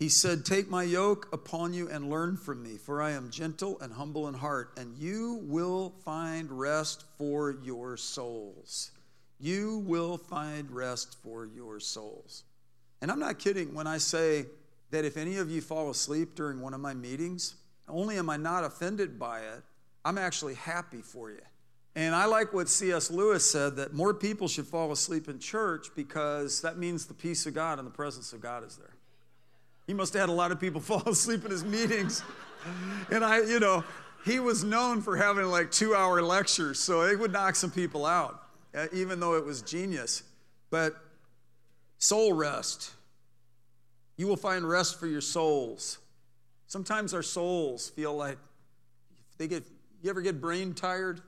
He 0.00 0.08
said, 0.08 0.44
Take 0.44 0.68
my 0.68 0.82
yoke 0.82 1.28
upon 1.32 1.74
you 1.74 1.88
and 1.88 2.10
learn 2.10 2.36
from 2.36 2.60
me, 2.60 2.76
for 2.76 3.00
I 3.00 3.12
am 3.12 3.30
gentle 3.30 3.78
and 3.80 3.92
humble 3.92 4.26
in 4.26 4.34
heart, 4.34 4.72
and 4.76 4.98
you 4.98 5.40
will 5.44 5.94
find 6.04 6.50
rest 6.50 7.04
for 7.18 7.52
your 7.62 7.96
souls. 7.96 8.90
You 9.38 9.78
will 9.86 10.18
find 10.18 10.72
rest 10.72 11.18
for 11.22 11.46
your 11.46 11.78
souls. 11.78 12.42
And 13.00 13.12
I'm 13.12 13.20
not 13.20 13.38
kidding 13.38 13.74
when 13.74 13.86
I 13.86 13.98
say 13.98 14.46
that 14.90 15.04
if 15.04 15.16
any 15.16 15.36
of 15.36 15.52
you 15.52 15.60
fall 15.60 15.88
asleep 15.88 16.34
during 16.34 16.60
one 16.60 16.74
of 16.74 16.80
my 16.80 16.94
meetings, 16.94 17.54
only 17.90 18.16
am 18.16 18.30
I 18.30 18.36
not 18.36 18.64
offended 18.64 19.18
by 19.18 19.40
it, 19.40 19.62
I'm 20.04 20.18
actually 20.18 20.54
happy 20.54 21.02
for 21.02 21.30
you. 21.30 21.40
And 21.96 22.14
I 22.14 22.26
like 22.26 22.52
what 22.52 22.68
C.S. 22.68 23.10
Lewis 23.10 23.48
said 23.50 23.76
that 23.76 23.92
more 23.92 24.14
people 24.14 24.48
should 24.48 24.66
fall 24.66 24.92
asleep 24.92 25.28
in 25.28 25.38
church 25.38 25.88
because 25.96 26.62
that 26.62 26.78
means 26.78 27.06
the 27.06 27.14
peace 27.14 27.46
of 27.46 27.54
God 27.54 27.78
and 27.78 27.86
the 27.86 27.92
presence 27.92 28.32
of 28.32 28.40
God 28.40 28.64
is 28.64 28.76
there. 28.76 28.94
He 29.86 29.94
must 29.94 30.12
have 30.12 30.20
had 30.20 30.28
a 30.28 30.32
lot 30.32 30.52
of 30.52 30.60
people 30.60 30.80
fall 30.80 31.02
asleep 31.08 31.44
in 31.44 31.50
his 31.50 31.64
meetings. 31.64 32.22
And 33.10 33.24
I, 33.24 33.40
you 33.40 33.58
know, 33.58 33.84
he 34.24 34.38
was 34.38 34.62
known 34.62 35.00
for 35.00 35.16
having 35.16 35.46
like 35.46 35.70
two 35.70 35.94
hour 35.94 36.22
lectures, 36.22 36.78
so 36.78 37.02
it 37.02 37.18
would 37.18 37.32
knock 37.32 37.56
some 37.56 37.70
people 37.70 38.06
out, 38.06 38.42
uh, 38.74 38.86
even 38.92 39.18
though 39.18 39.34
it 39.34 39.44
was 39.44 39.62
genius. 39.62 40.22
But 40.70 40.94
soul 41.98 42.32
rest. 42.34 42.92
You 44.16 44.26
will 44.26 44.36
find 44.36 44.68
rest 44.68 45.00
for 45.00 45.06
your 45.06 45.22
souls. 45.22 45.98
Sometimes 46.70 47.14
our 47.14 47.22
souls 47.22 47.90
feel 47.90 48.14
like 48.14 48.38
they 49.38 49.48
get, 49.48 49.64
you 50.02 50.08
ever 50.08 50.22
get 50.22 50.40
brain 50.40 50.72
tired? 50.72 51.20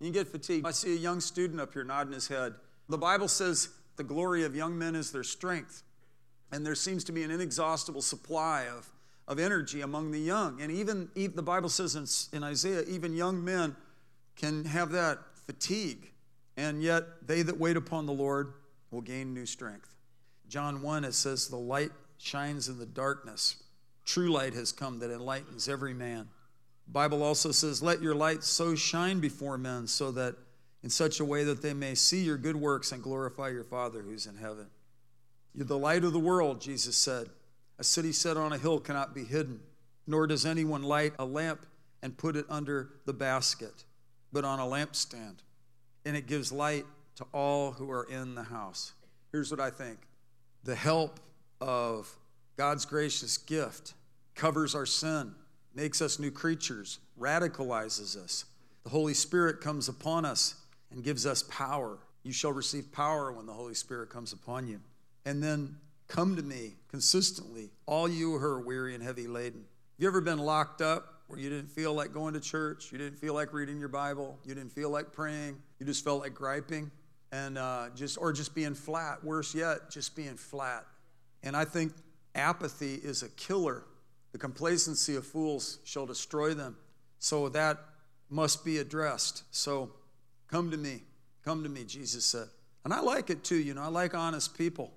You 0.00 0.10
get 0.10 0.26
fatigued. 0.26 0.66
I 0.66 0.70
see 0.70 0.94
a 0.94 0.98
young 0.98 1.20
student 1.20 1.60
up 1.60 1.74
here 1.74 1.84
nodding 1.84 2.14
his 2.14 2.28
head. 2.28 2.54
The 2.88 2.96
Bible 2.96 3.28
says 3.28 3.68
the 3.96 4.04
glory 4.04 4.44
of 4.44 4.56
young 4.56 4.78
men 4.78 4.94
is 4.94 5.12
their 5.12 5.22
strength. 5.22 5.82
And 6.50 6.64
there 6.64 6.74
seems 6.74 7.04
to 7.04 7.12
be 7.12 7.22
an 7.24 7.30
inexhaustible 7.30 8.00
supply 8.00 8.68
of, 8.74 8.88
of 9.28 9.38
energy 9.38 9.82
among 9.82 10.12
the 10.12 10.18
young. 10.18 10.62
And 10.62 10.72
even, 10.72 11.10
the 11.14 11.42
Bible 11.42 11.68
says 11.68 11.94
in, 11.94 12.06
in 12.34 12.42
Isaiah, 12.42 12.82
even 12.88 13.14
young 13.14 13.44
men 13.44 13.76
can 14.34 14.64
have 14.64 14.92
that 14.92 15.18
fatigue. 15.44 16.10
And 16.56 16.82
yet 16.82 17.26
they 17.26 17.42
that 17.42 17.58
wait 17.58 17.76
upon 17.76 18.06
the 18.06 18.14
Lord 18.14 18.54
will 18.90 19.02
gain 19.02 19.34
new 19.34 19.44
strength. 19.44 19.94
John 20.48 20.80
1, 20.80 21.04
it 21.04 21.12
says, 21.12 21.48
The 21.48 21.56
light 21.56 21.90
shines 22.16 22.70
in 22.70 22.78
the 22.78 22.86
darkness. 22.86 23.62
True 24.06 24.30
light 24.30 24.54
has 24.54 24.72
come 24.72 25.00
that 25.00 25.10
enlightens 25.10 25.68
every 25.68 25.92
man. 25.92 26.28
Bible 26.88 27.22
also 27.22 27.50
says, 27.50 27.82
Let 27.82 28.00
your 28.00 28.14
light 28.14 28.44
so 28.44 28.74
shine 28.74 29.18
before 29.20 29.58
men 29.58 29.88
so 29.88 30.12
that 30.12 30.36
in 30.82 30.90
such 30.90 31.18
a 31.18 31.24
way 31.24 31.42
that 31.42 31.60
they 31.60 31.74
may 31.74 31.96
see 31.96 32.22
your 32.22 32.38
good 32.38 32.56
works 32.56 32.92
and 32.92 33.02
glorify 33.02 33.48
your 33.48 33.64
Father 33.64 34.02
who's 34.02 34.26
in 34.26 34.36
heaven. 34.36 34.68
You're 35.52 35.66
the 35.66 35.76
light 35.76 36.04
of 36.04 36.12
the 36.12 36.20
world, 36.20 36.60
Jesus 36.60 36.96
said. 36.96 37.28
A 37.78 37.84
city 37.84 38.12
set 38.12 38.36
on 38.36 38.52
a 38.52 38.58
hill 38.58 38.78
cannot 38.78 39.14
be 39.14 39.24
hidden, 39.24 39.60
nor 40.06 40.26
does 40.26 40.46
anyone 40.46 40.82
light 40.82 41.14
a 41.18 41.24
lamp 41.24 41.66
and 42.02 42.16
put 42.16 42.36
it 42.36 42.46
under 42.48 42.90
the 43.04 43.12
basket, 43.12 43.84
but 44.32 44.44
on 44.44 44.60
a 44.60 44.64
lampstand. 44.64 45.38
And 46.04 46.16
it 46.16 46.28
gives 46.28 46.52
light 46.52 46.86
to 47.16 47.24
all 47.32 47.72
who 47.72 47.90
are 47.90 48.04
in 48.04 48.36
the 48.36 48.44
house. 48.44 48.92
Here's 49.32 49.50
what 49.50 49.60
I 49.60 49.70
think 49.70 49.98
the 50.62 50.76
help 50.76 51.18
of 51.60 52.16
God's 52.56 52.84
gracious 52.84 53.36
gift 53.38 53.94
covers 54.34 54.74
our 54.74 54.86
sin 54.86 55.34
makes 55.74 56.00
us 56.00 56.18
new 56.18 56.30
creatures, 56.30 56.98
radicalizes 57.20 58.16
us. 58.16 58.46
The 58.84 58.90
Holy 58.90 59.14
Spirit 59.14 59.60
comes 59.60 59.88
upon 59.88 60.24
us 60.24 60.54
and 60.90 61.04
gives 61.04 61.26
us 61.26 61.42
power. 61.44 61.98
You 62.22 62.32
shall 62.32 62.52
receive 62.52 62.90
power 62.92 63.30
when 63.30 63.46
the 63.46 63.52
Holy 63.52 63.74
Spirit 63.74 64.08
comes 64.08 64.32
upon 64.32 64.66
you. 64.66 64.80
And 65.26 65.42
then 65.42 65.76
come 66.08 66.36
to 66.36 66.42
me 66.42 66.74
consistently, 66.88 67.70
all 67.84 68.08
you 68.08 68.38
who 68.38 68.44
are 68.44 68.60
weary 68.60 68.94
and 68.94 69.02
heavy 69.02 69.26
laden. 69.26 69.60
Have 69.60 70.02
you 70.02 70.08
ever 70.08 70.20
been 70.20 70.38
locked 70.38 70.80
up 70.80 71.22
where 71.26 71.38
you 71.38 71.50
didn't 71.50 71.70
feel 71.70 71.92
like 71.92 72.12
going 72.12 72.34
to 72.34 72.40
church? 72.40 72.90
You 72.90 72.98
didn't 72.98 73.18
feel 73.18 73.34
like 73.34 73.52
reading 73.52 73.78
your 73.78 73.88
Bible? 73.88 74.38
You 74.44 74.54
didn't 74.54 74.72
feel 74.72 74.90
like 74.90 75.12
praying? 75.12 75.56
You 75.78 75.86
just 75.86 76.04
felt 76.04 76.20
like 76.20 76.34
griping? 76.34 76.90
And 77.32 77.58
uh, 77.58 77.88
just, 77.94 78.18
or 78.18 78.32
just 78.32 78.54
being 78.54 78.74
flat. 78.74 79.22
Worse 79.24 79.54
yet, 79.54 79.90
just 79.90 80.16
being 80.16 80.36
flat. 80.36 80.84
And 81.42 81.56
I 81.56 81.64
think 81.64 81.92
apathy 82.36 82.94
is 82.94 83.22
a 83.22 83.28
killer 83.30 83.84
the 84.36 84.40
complacency 84.40 85.16
of 85.16 85.26
fools 85.26 85.78
shall 85.84 86.04
destroy 86.04 86.52
them. 86.52 86.76
So 87.18 87.48
that 87.48 87.78
must 88.28 88.66
be 88.66 88.76
addressed. 88.76 89.44
So 89.50 89.92
come 90.46 90.70
to 90.72 90.76
me. 90.76 91.04
Come 91.42 91.62
to 91.62 91.70
me, 91.70 91.84
Jesus 91.84 92.26
said. 92.26 92.48
And 92.84 92.92
I 92.92 93.00
like 93.00 93.30
it 93.30 93.44
too, 93.44 93.56
you 93.56 93.72
know, 93.72 93.80
I 93.80 93.86
like 93.86 94.14
honest 94.14 94.54
people. 94.54 94.92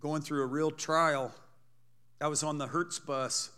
Going 0.00 0.20
through 0.20 0.42
a 0.42 0.46
real 0.46 0.70
trial. 0.70 1.32
I 2.20 2.28
was 2.28 2.42
on 2.42 2.58
the 2.58 2.66
Hertz 2.66 2.98
bus, 2.98 3.52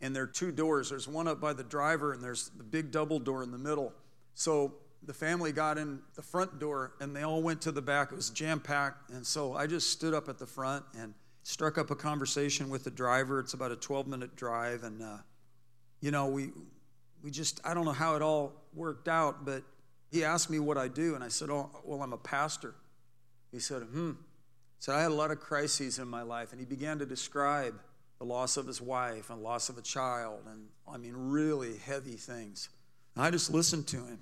and 0.00 0.14
there 0.14 0.22
are 0.22 0.28
two 0.28 0.52
doors. 0.52 0.90
There's 0.90 1.08
one 1.08 1.26
up 1.26 1.40
by 1.40 1.54
the 1.54 1.64
driver, 1.64 2.12
and 2.12 2.22
there's 2.22 2.50
the 2.50 2.62
big 2.62 2.92
double 2.92 3.18
door 3.18 3.42
in 3.42 3.50
the 3.50 3.58
middle. 3.58 3.92
So 4.34 4.74
the 5.02 5.12
family 5.12 5.50
got 5.50 5.76
in 5.76 5.98
the 6.14 6.22
front 6.22 6.60
door, 6.60 6.92
and 7.00 7.16
they 7.16 7.22
all 7.22 7.42
went 7.42 7.62
to 7.62 7.72
the 7.72 7.82
back. 7.82 8.12
It 8.12 8.14
was 8.14 8.30
jam 8.30 8.60
packed. 8.60 9.10
And 9.10 9.26
so 9.26 9.54
I 9.54 9.66
just 9.66 9.90
stood 9.90 10.14
up 10.14 10.28
at 10.28 10.38
the 10.38 10.46
front 10.46 10.84
and 10.96 11.14
struck 11.42 11.78
up 11.78 11.90
a 11.90 11.96
conversation 11.96 12.68
with 12.68 12.84
the 12.84 12.90
driver. 12.90 13.40
It's 13.40 13.54
about 13.54 13.72
a 13.72 13.76
12 13.76 14.06
minute 14.06 14.36
drive. 14.36 14.84
And, 14.84 15.02
uh, 15.02 15.18
you 16.00 16.10
know, 16.10 16.26
we, 16.26 16.50
we 17.22 17.30
just, 17.30 17.60
I 17.64 17.74
don't 17.74 17.84
know 17.84 17.92
how 17.92 18.16
it 18.16 18.22
all 18.22 18.52
worked 18.74 19.08
out, 19.08 19.44
but 19.44 19.62
he 20.10 20.24
asked 20.24 20.50
me 20.50 20.58
what 20.58 20.78
I 20.78 20.88
do. 20.88 21.14
And 21.14 21.24
I 21.24 21.28
said, 21.28 21.50
Oh, 21.50 21.70
well, 21.84 22.02
I'm 22.02 22.12
a 22.12 22.18
pastor. 22.18 22.74
He 23.50 23.58
said, 23.58 23.82
Hmm. 23.82 24.12
Said, 24.78 24.96
I 24.96 25.02
had 25.02 25.12
a 25.12 25.14
lot 25.14 25.30
of 25.30 25.38
crises 25.38 25.98
in 25.98 26.08
my 26.08 26.22
life. 26.22 26.50
And 26.50 26.60
he 26.60 26.66
began 26.66 26.98
to 26.98 27.06
describe 27.06 27.74
the 28.18 28.24
loss 28.24 28.56
of 28.56 28.66
his 28.66 28.80
wife 28.80 29.30
and 29.30 29.42
loss 29.42 29.68
of 29.68 29.78
a 29.78 29.82
child. 29.82 30.40
And 30.50 30.66
I 30.92 30.96
mean, 30.96 31.14
really 31.16 31.76
heavy 31.78 32.16
things. 32.16 32.68
And 33.14 33.24
I 33.24 33.30
just 33.30 33.52
listened 33.52 33.86
to 33.88 33.98
him. 33.98 34.18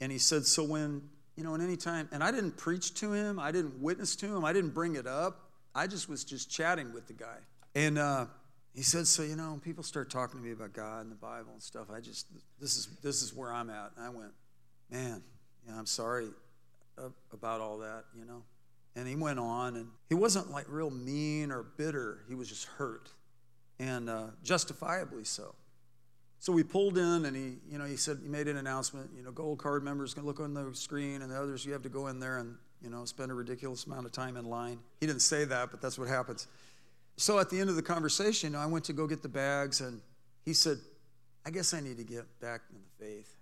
And 0.00 0.12
he 0.12 0.18
said, 0.18 0.46
So 0.46 0.62
when, 0.64 1.02
you 1.36 1.44
know, 1.44 1.54
in 1.54 1.60
any 1.60 1.76
time, 1.76 2.08
and 2.12 2.22
I 2.22 2.30
didn't 2.30 2.56
preach 2.56 2.94
to 2.94 3.12
him, 3.12 3.38
I 3.38 3.50
didn't 3.52 3.80
witness 3.80 4.16
to 4.16 4.26
him, 4.26 4.44
I 4.44 4.52
didn't 4.52 4.74
bring 4.74 4.96
it 4.96 5.06
up. 5.06 5.45
I 5.76 5.86
just 5.86 6.08
was 6.08 6.24
just 6.24 6.50
chatting 6.50 6.94
with 6.94 7.06
the 7.06 7.12
guy. 7.12 7.36
And 7.74 7.98
uh, 7.98 8.26
he 8.74 8.82
said, 8.82 9.06
So, 9.06 9.22
you 9.22 9.36
know, 9.36 9.50
when 9.50 9.60
people 9.60 9.84
start 9.84 10.10
talking 10.10 10.40
to 10.40 10.44
me 10.44 10.52
about 10.52 10.72
God 10.72 11.02
and 11.02 11.10
the 11.12 11.16
Bible 11.16 11.52
and 11.52 11.62
stuff, 11.62 11.88
I 11.94 12.00
just, 12.00 12.26
this 12.58 12.76
is, 12.76 12.88
this 13.02 13.22
is 13.22 13.34
where 13.34 13.52
I'm 13.52 13.68
at. 13.68 13.92
And 13.96 14.06
I 14.06 14.08
went, 14.08 14.32
Man, 14.90 15.22
I'm 15.76 15.86
sorry 15.86 16.28
about 17.30 17.60
all 17.60 17.78
that, 17.78 18.04
you 18.18 18.24
know. 18.24 18.42
And 18.94 19.06
he 19.06 19.14
went 19.14 19.38
on, 19.38 19.76
and 19.76 19.88
he 20.08 20.14
wasn't 20.14 20.50
like 20.50 20.64
real 20.68 20.90
mean 20.90 21.52
or 21.52 21.62
bitter. 21.62 22.24
He 22.26 22.34
was 22.34 22.48
just 22.48 22.64
hurt, 22.64 23.10
and 23.78 24.08
uh, 24.08 24.28
justifiably 24.42 25.24
so. 25.24 25.54
So 26.38 26.52
we 26.52 26.62
pulled 26.62 26.96
in, 26.96 27.26
and 27.26 27.36
he, 27.36 27.58
you 27.70 27.76
know, 27.76 27.84
he 27.84 27.96
said 27.96 28.20
he 28.22 28.28
made 28.30 28.48
an 28.48 28.56
announcement. 28.56 29.10
You 29.14 29.22
know, 29.22 29.32
gold 29.32 29.58
card 29.58 29.84
members 29.84 30.14
can 30.14 30.24
look 30.24 30.40
on 30.40 30.54
the 30.54 30.70
screen, 30.72 31.20
and 31.20 31.30
the 31.30 31.38
others 31.38 31.66
you 31.66 31.74
have 31.74 31.82
to 31.82 31.90
go 31.90 32.06
in 32.06 32.18
there 32.18 32.38
and 32.38 32.56
you 32.86 32.92
know, 32.92 33.04
spend 33.04 33.32
a 33.32 33.34
ridiculous 33.34 33.84
amount 33.84 34.06
of 34.06 34.12
time 34.12 34.36
in 34.36 34.44
line. 34.44 34.78
He 35.00 35.08
didn't 35.08 35.22
say 35.22 35.44
that, 35.44 35.72
but 35.72 35.82
that's 35.82 35.98
what 35.98 36.06
happens. 36.06 36.46
So 37.16 37.40
at 37.40 37.50
the 37.50 37.58
end 37.58 37.68
of 37.68 37.74
the 37.74 37.82
conversation, 37.82 38.54
I 38.54 38.66
went 38.66 38.84
to 38.84 38.92
go 38.92 39.08
get 39.08 39.22
the 39.22 39.28
bags, 39.28 39.80
and 39.80 40.00
he 40.44 40.52
said, 40.52 40.78
I 41.44 41.50
guess 41.50 41.74
I 41.74 41.80
need 41.80 41.96
to 41.96 42.04
get 42.04 42.24
back 42.40 42.60
in 42.70 42.76
the 42.76 43.04
faith. 43.04 43.34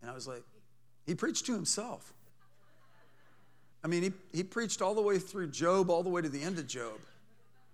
And 0.00 0.08
I 0.08 0.14
was 0.14 0.28
like, 0.28 0.44
he 1.04 1.16
preached 1.16 1.46
to 1.46 1.52
himself. 1.52 2.12
I 3.82 3.88
mean, 3.88 4.04
he, 4.04 4.12
he 4.32 4.44
preached 4.44 4.82
all 4.82 4.94
the 4.94 5.02
way 5.02 5.18
through 5.18 5.48
Job, 5.48 5.90
all 5.90 6.04
the 6.04 6.10
way 6.10 6.22
to 6.22 6.28
the 6.28 6.40
end 6.40 6.60
of 6.60 6.68
Job. 6.68 7.00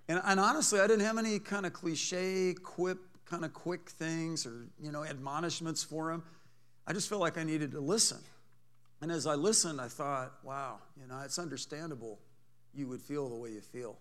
And, 0.09 0.23
and 0.25 0.41
honestly, 0.41 0.81
I 0.81 0.87
didn't 0.87 1.05
have 1.05 1.19
any 1.19 1.39
kind 1.41 1.67
of 1.67 1.75
cliche, 1.75 2.55
quip, 2.55 3.01
kind 3.27 3.45
of 3.45 3.53
quick 3.53 3.91
things 3.91 4.47
or, 4.47 4.69
you 4.81 4.93
know, 4.93 5.05
admonishments 5.05 5.85
for 5.85 6.11
him. 6.11 6.23
I 6.87 6.95
just 6.95 7.11
felt 7.11 7.21
like 7.21 7.37
I 7.37 7.43
needed 7.43 7.73
to 7.73 7.81
listen. 7.81 8.19
And 9.01 9.13
as 9.13 9.27
I 9.27 9.35
listened, 9.35 9.81
I 9.81 9.89
thought, 9.89 10.33
wow, 10.43 10.79
you 11.01 11.07
know, 11.07 11.21
it's 11.25 11.39
understandable 11.39 12.19
you 12.75 12.87
would 12.89 13.01
feel 13.01 13.29
the 13.29 13.35
way 13.35 13.51
you 13.51 13.61
feel. 13.61 13.97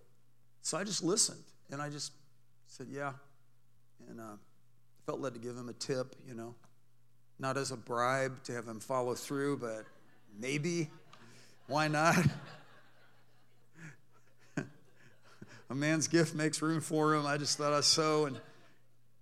So 0.61 0.77
I 0.77 0.83
just 0.83 1.03
listened 1.03 1.43
and 1.71 1.81
I 1.81 1.89
just 1.89 2.11
said, 2.67 2.87
yeah. 2.89 3.13
And 4.09 4.19
uh, 4.19 4.35
felt 5.05 5.19
led 5.19 5.33
to 5.33 5.39
give 5.39 5.55
him 5.55 5.69
a 5.69 5.73
tip, 5.73 6.15
you 6.27 6.33
know, 6.33 6.55
not 7.39 7.57
as 7.57 7.71
a 7.71 7.77
bribe 7.77 8.43
to 8.43 8.53
have 8.53 8.67
him 8.67 8.79
follow 8.79 9.15
through, 9.15 9.57
but 9.57 9.85
maybe. 10.39 10.89
Why 11.67 11.87
not? 11.87 12.17
A 15.69 15.73
man's 15.73 16.07
gift 16.07 16.35
makes 16.35 16.61
room 16.61 16.79
for 16.79 17.15
him. 17.15 17.25
I 17.25 17.37
just 17.37 17.57
thought 17.57 17.73
I'd 17.73 17.83
sow 17.83 18.25
and 18.25 18.39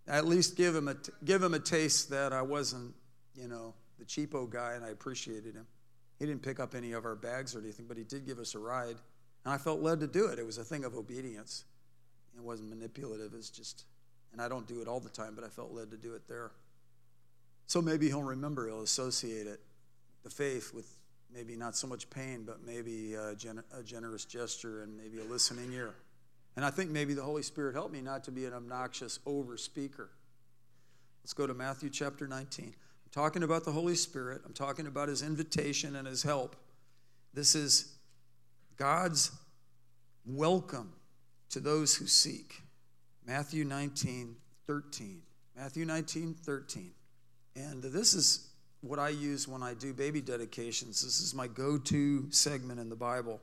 at 0.08 0.26
least 0.26 0.58
give 0.58 0.76
him 0.76 0.90
a, 0.90 0.96
give 1.24 1.42
him 1.42 1.54
a 1.54 1.60
taste 1.60 2.10
that 2.10 2.34
I 2.34 2.42
wasn't, 2.42 2.94
you 3.34 3.48
know, 3.48 3.74
the 4.00 4.06
cheapo 4.06 4.50
guy, 4.50 4.74
and 4.74 4.84
I 4.84 4.90
appreciated 4.90 5.56
him. 5.56 5.68
He 6.20 6.26
didn't 6.26 6.42
pick 6.42 6.60
up 6.60 6.76
any 6.76 6.94
of 6.94 7.06
our 7.06 7.16
bags 7.16 7.56
or 7.56 7.60
anything, 7.60 7.86
but 7.88 7.98
he 7.98 8.04
did 8.04 8.26
give 8.26 8.40
us 8.40 8.56
a 8.56 8.60
ride. 8.60 8.96
And 9.46 9.54
I 9.54 9.58
felt 9.58 9.82
led 9.82 10.00
to 10.00 10.08
do 10.08 10.28
it. 10.28 10.40
It 10.40 10.46
was 10.46 10.58
a 10.58 10.64
thing 10.64 10.86
of 10.86 10.96
obedience. 10.96 11.66
It 12.36 12.44
wasn't 12.44 12.70
manipulative. 12.70 13.34
It's 13.34 13.50
just, 13.50 13.86
and 14.32 14.42
I 14.42 14.48
don't 14.48 14.68
do 14.68 14.82
it 14.82 14.88
all 14.88 15.00
the 15.00 15.10
time, 15.10 15.34
but 15.36 15.44
I 15.44 15.50
felt 15.50 15.72
led 15.72 15.92
to 15.92 15.98
do 15.98 16.14
it 16.14 16.28
there. 16.28 16.52
So 17.68 17.82
maybe 17.82 18.08
he'll 18.08 18.24
remember, 18.24 18.68
he'll 18.68 18.82
associate 18.82 19.48
it, 19.48 19.62
the 20.24 20.30
faith, 20.30 20.74
with 20.74 20.98
maybe 21.34 21.56
not 21.56 21.76
so 21.76 21.88
much 21.88 22.10
pain, 22.10 22.44
but 22.46 22.64
maybe 22.66 23.16
a, 23.16 23.36
gen- 23.36 23.64
a 23.78 23.84
generous 23.84 24.26
gesture 24.26 24.84
and 24.84 24.96
maybe 24.96 25.20
a 25.20 25.24
listening 25.24 25.72
ear. 25.74 25.96
And 26.56 26.64
I 26.64 26.70
think 26.70 26.92
maybe 26.92 27.14
the 27.14 27.24
Holy 27.24 27.42
Spirit 27.42 27.74
helped 27.74 27.94
me 27.94 28.02
not 28.02 28.24
to 28.26 28.32
be 28.32 28.46
an 28.46 28.54
obnoxious 28.54 29.20
over 29.26 29.58
speaker. 29.58 30.12
Let's 31.24 31.34
go 31.34 31.48
to 31.48 31.54
Matthew 31.54 31.90
chapter 31.90 32.28
19. 32.28 32.76
Talking 33.14 33.44
about 33.44 33.64
the 33.64 33.72
Holy 33.72 33.94
Spirit, 33.94 34.42
I'm 34.44 34.54
talking 34.54 34.88
about 34.88 35.08
his 35.08 35.22
invitation 35.22 35.96
and 35.96 36.08
his 36.08 36.24
help. 36.24 36.56
This 37.32 37.54
is 37.54 37.94
God's 38.76 39.30
welcome 40.26 40.92
to 41.52 41.60
those 41.60 41.96
who 41.96 42.08
seek. 42.08 42.64
Matthew 43.24 43.66
19, 43.66 44.36
13. 44.66 45.22
Matthew 45.56 45.86
19, 45.86 46.34
13. 46.34 46.92
And 47.56 47.84
this 47.84 48.16
is 48.16 48.48
what 48.82 48.98
I 48.98 49.10
use 49.10 49.48
when 49.48 49.62
I 49.62 49.76
do 49.76 49.94
baby 49.94 50.20
dedications. 50.20 51.04
This 51.04 51.20
is 51.20 51.36
my 51.36 51.46
go 51.46 51.78
to 51.78 52.32
segment 52.32 52.80
in 52.80 52.90
the 52.90 52.96
Bible. 52.96 53.40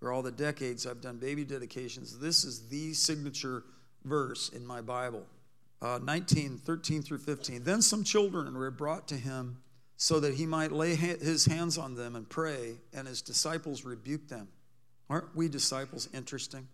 For 0.00 0.12
all 0.12 0.22
the 0.22 0.32
decades 0.32 0.84
I've 0.84 1.00
done 1.00 1.18
baby 1.18 1.44
dedications, 1.44 2.18
this 2.18 2.42
is 2.42 2.68
the 2.68 2.92
signature 2.92 3.62
verse 4.04 4.48
in 4.48 4.66
my 4.66 4.80
Bible. 4.80 5.24
Uh, 5.82 5.98
19, 6.00 6.58
13 6.58 7.02
through 7.02 7.18
15. 7.18 7.64
Then 7.64 7.82
some 7.82 8.04
children 8.04 8.54
were 8.56 8.70
brought 8.70 9.08
to 9.08 9.16
him 9.16 9.58
so 9.96 10.20
that 10.20 10.34
he 10.34 10.46
might 10.46 10.70
lay 10.70 10.94
his 10.94 11.46
hands 11.46 11.76
on 11.76 11.96
them 11.96 12.14
and 12.14 12.28
pray, 12.28 12.76
and 12.92 13.08
his 13.08 13.20
disciples 13.20 13.84
rebuked 13.84 14.28
them. 14.28 14.46
Aren't 15.10 15.34
we 15.34 15.48
disciples 15.48 16.08
interesting? 16.14 16.68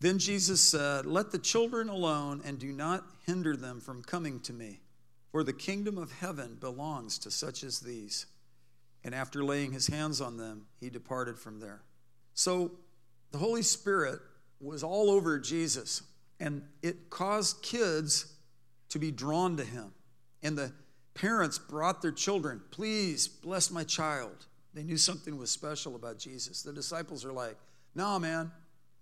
Then 0.00 0.18
Jesus 0.18 0.60
said, 0.60 1.06
Let 1.06 1.32
the 1.32 1.38
children 1.38 1.88
alone 1.88 2.42
and 2.44 2.58
do 2.58 2.72
not 2.72 3.04
hinder 3.26 3.56
them 3.56 3.80
from 3.80 4.02
coming 4.02 4.40
to 4.40 4.52
me, 4.52 4.80
for 5.30 5.42
the 5.44 5.52
kingdom 5.52 5.96
of 5.96 6.12
heaven 6.12 6.56
belongs 6.60 7.18
to 7.20 7.30
such 7.30 7.62
as 7.62 7.80
these. 7.80 8.26
And 9.04 9.14
after 9.14 9.42
laying 9.44 9.72
his 9.72 9.86
hands 9.86 10.20
on 10.20 10.36
them, 10.36 10.66
he 10.78 10.90
departed 10.90 11.38
from 11.38 11.60
there. 11.60 11.82
So 12.34 12.72
the 13.30 13.38
Holy 13.38 13.62
Spirit 13.62 14.20
was 14.60 14.82
all 14.82 15.10
over 15.10 15.38
Jesus, 15.38 16.02
and 16.38 16.62
it 16.82 17.10
caused 17.10 17.62
kids 17.62 18.31
to 18.92 18.98
be 18.98 19.10
drawn 19.10 19.56
to 19.56 19.64
him. 19.64 19.90
And 20.42 20.56
the 20.56 20.70
parents 21.14 21.58
brought 21.58 22.02
their 22.02 22.12
children, 22.12 22.60
please 22.70 23.26
bless 23.26 23.70
my 23.70 23.84
child. 23.84 24.46
They 24.74 24.82
knew 24.82 24.98
something 24.98 25.38
was 25.38 25.50
special 25.50 25.96
about 25.96 26.18
Jesus. 26.18 26.62
The 26.62 26.72
disciples 26.72 27.24
are 27.24 27.32
like, 27.32 27.56
no, 27.94 28.18
man. 28.18 28.52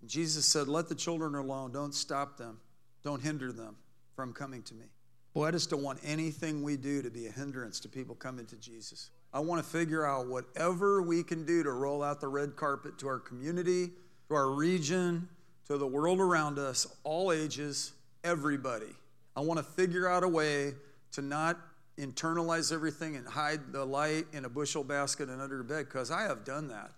Jesus 0.06 0.46
said, 0.46 0.68
let 0.68 0.88
the 0.88 0.94
children 0.94 1.34
alone. 1.34 1.72
Don't 1.72 1.94
stop 1.94 2.36
them, 2.36 2.58
don't 3.02 3.20
hinder 3.20 3.52
them 3.52 3.76
from 4.14 4.32
coming 4.32 4.62
to 4.62 4.74
me. 4.74 4.86
Boy, 5.34 5.46
I 5.46 5.50
just 5.50 5.70
don't 5.70 5.82
want 5.82 5.98
anything 6.04 6.62
we 6.62 6.76
do 6.76 7.02
to 7.02 7.10
be 7.10 7.26
a 7.26 7.30
hindrance 7.30 7.80
to 7.80 7.88
people 7.88 8.14
coming 8.14 8.46
to 8.46 8.56
Jesus. 8.56 9.10
I 9.32 9.40
want 9.40 9.62
to 9.62 9.68
figure 9.68 10.06
out 10.06 10.28
whatever 10.28 11.02
we 11.02 11.22
can 11.22 11.44
do 11.44 11.62
to 11.62 11.70
roll 11.70 12.02
out 12.02 12.20
the 12.20 12.28
red 12.28 12.56
carpet 12.56 12.98
to 12.98 13.08
our 13.08 13.18
community, 13.18 13.90
to 14.28 14.34
our 14.34 14.50
region, 14.50 15.28
to 15.66 15.78
the 15.78 15.86
world 15.86 16.20
around 16.20 16.58
us, 16.58 16.86
all 17.04 17.32
ages, 17.32 17.92
everybody. 18.24 18.94
I 19.40 19.42
want 19.42 19.56
to 19.56 19.64
figure 19.64 20.06
out 20.06 20.22
a 20.22 20.28
way 20.28 20.74
to 21.12 21.22
not 21.22 21.58
internalize 21.96 22.74
everything 22.74 23.16
and 23.16 23.26
hide 23.26 23.72
the 23.72 23.82
light 23.82 24.26
in 24.34 24.44
a 24.44 24.50
bushel 24.50 24.84
basket 24.84 25.30
and 25.30 25.40
under 25.40 25.62
a 25.62 25.64
bed 25.64 25.86
because 25.86 26.10
I 26.10 26.24
have 26.24 26.44
done 26.44 26.68
that. 26.68 26.90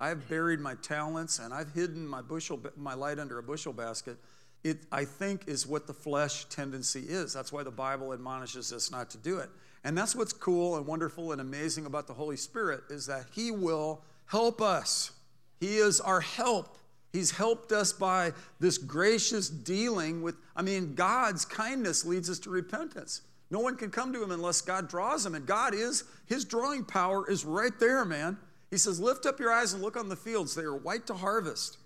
I 0.00 0.08
have 0.08 0.26
buried 0.26 0.60
my 0.60 0.76
talents 0.76 1.40
and 1.40 1.52
I've 1.52 1.74
hidden 1.74 2.06
my 2.06 2.22
bushel 2.22 2.58
my 2.74 2.94
light 2.94 3.18
under 3.18 3.38
a 3.38 3.42
bushel 3.42 3.74
basket. 3.74 4.16
It 4.64 4.78
I 4.90 5.04
think 5.04 5.42
is 5.46 5.66
what 5.66 5.86
the 5.86 5.92
flesh 5.92 6.46
tendency 6.46 7.00
is. 7.00 7.34
That's 7.34 7.52
why 7.52 7.64
the 7.64 7.70
Bible 7.70 8.14
admonishes 8.14 8.72
us 8.72 8.90
not 8.90 9.10
to 9.10 9.18
do 9.18 9.36
it. 9.36 9.50
And 9.84 9.96
that's 9.96 10.16
what's 10.16 10.32
cool 10.32 10.76
and 10.76 10.86
wonderful 10.86 11.32
and 11.32 11.40
amazing 11.42 11.84
about 11.84 12.06
the 12.06 12.14
Holy 12.14 12.38
Spirit 12.38 12.84
is 12.88 13.04
that 13.08 13.26
He 13.32 13.50
will 13.50 14.00
help 14.24 14.62
us. 14.62 15.12
He 15.60 15.76
is 15.76 16.00
our 16.00 16.22
help. 16.22 16.78
He's 17.12 17.32
helped 17.32 17.72
us 17.72 17.92
by 17.92 18.32
this 18.60 18.78
gracious 18.78 19.48
dealing 19.48 20.22
with, 20.22 20.36
I 20.54 20.62
mean, 20.62 20.94
God's 20.94 21.44
kindness 21.44 22.04
leads 22.04 22.30
us 22.30 22.38
to 22.40 22.50
repentance. 22.50 23.22
No 23.50 23.58
one 23.58 23.76
can 23.76 23.90
come 23.90 24.12
to 24.12 24.22
Him 24.22 24.30
unless 24.30 24.60
God 24.60 24.88
draws 24.88 25.24
them. 25.24 25.34
And 25.34 25.44
God 25.44 25.74
is, 25.74 26.04
His 26.26 26.44
drawing 26.44 26.84
power 26.84 27.28
is 27.28 27.44
right 27.44 27.76
there, 27.80 28.04
man. 28.04 28.38
He 28.70 28.78
says, 28.78 29.00
Lift 29.00 29.26
up 29.26 29.40
your 29.40 29.52
eyes 29.52 29.72
and 29.72 29.82
look 29.82 29.96
on 29.96 30.08
the 30.08 30.16
fields. 30.16 30.54
They 30.54 30.62
are 30.62 30.76
white 30.76 31.06
to 31.08 31.14
harvest. 31.14 31.78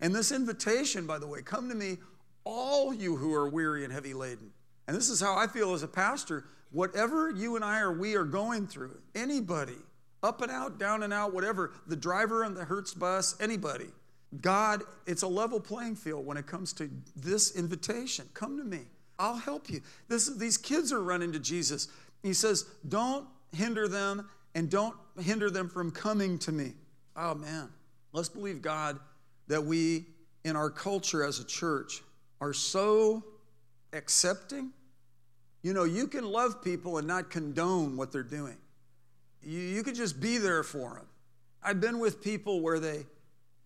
And 0.00 0.12
this 0.12 0.32
invitation, 0.32 1.06
by 1.06 1.18
the 1.18 1.28
way, 1.28 1.42
come 1.42 1.68
to 1.68 1.76
me, 1.76 1.98
all 2.42 2.92
you 2.92 3.16
who 3.16 3.32
are 3.32 3.48
weary 3.48 3.84
and 3.84 3.92
heavy 3.92 4.14
laden. 4.14 4.50
And 4.88 4.96
this 4.96 5.08
is 5.08 5.20
how 5.20 5.36
I 5.36 5.46
feel 5.46 5.74
as 5.74 5.84
a 5.84 5.88
pastor 5.88 6.44
whatever 6.72 7.30
you 7.30 7.54
and 7.54 7.64
I 7.64 7.80
or 7.80 7.92
we 7.92 8.16
are 8.16 8.24
going 8.24 8.66
through, 8.66 8.98
anybody, 9.14 9.76
up 10.22 10.40
and 10.40 10.50
out, 10.50 10.78
down 10.78 11.02
and 11.02 11.12
out, 11.12 11.34
whatever, 11.34 11.72
the 11.86 11.96
driver 11.96 12.44
on 12.44 12.54
the 12.54 12.64
Hertz 12.64 12.94
bus, 12.94 13.36
anybody, 13.40 13.88
God, 14.40 14.82
it's 15.06 15.22
a 15.22 15.28
level 15.28 15.60
playing 15.60 15.96
field 15.96 16.24
when 16.24 16.36
it 16.36 16.46
comes 16.46 16.72
to 16.74 16.90
this 17.14 17.54
invitation. 17.56 18.26
Come 18.34 18.56
to 18.56 18.64
me. 18.64 18.80
I'll 19.18 19.36
help 19.36 19.68
you. 19.68 19.82
This, 20.08 20.28
these 20.36 20.56
kids 20.56 20.92
are 20.92 21.02
running 21.02 21.32
to 21.32 21.38
Jesus. 21.38 21.88
He 22.22 22.32
says, 22.32 22.66
Don't 22.88 23.26
hinder 23.54 23.88
them 23.88 24.28
and 24.54 24.70
don't 24.70 24.96
hinder 25.20 25.50
them 25.50 25.68
from 25.68 25.90
coming 25.90 26.38
to 26.40 26.52
me. 26.52 26.72
Oh, 27.14 27.34
man. 27.34 27.68
Let's 28.12 28.28
believe 28.28 28.62
God 28.62 28.98
that 29.48 29.62
we, 29.62 30.06
in 30.44 30.56
our 30.56 30.70
culture 30.70 31.24
as 31.24 31.38
a 31.38 31.44
church, 31.44 32.02
are 32.40 32.52
so 32.52 33.22
accepting 33.92 34.72
you 35.62 35.72
know, 35.72 35.84
you 35.84 36.08
can 36.08 36.24
love 36.24 36.62
people 36.62 36.98
and 36.98 37.06
not 37.06 37.30
condone 37.30 37.96
what 37.96 38.10
they're 38.10 38.22
doing. 38.22 38.56
You, 39.42 39.58
you 39.58 39.82
could 39.82 39.94
just 39.94 40.20
be 40.20 40.38
there 40.38 40.62
for 40.62 40.94
them. 40.94 41.06
I've 41.62 41.80
been 41.80 42.00
with 42.00 42.22
people 42.22 42.60
where 42.60 42.80
they, 42.80 43.06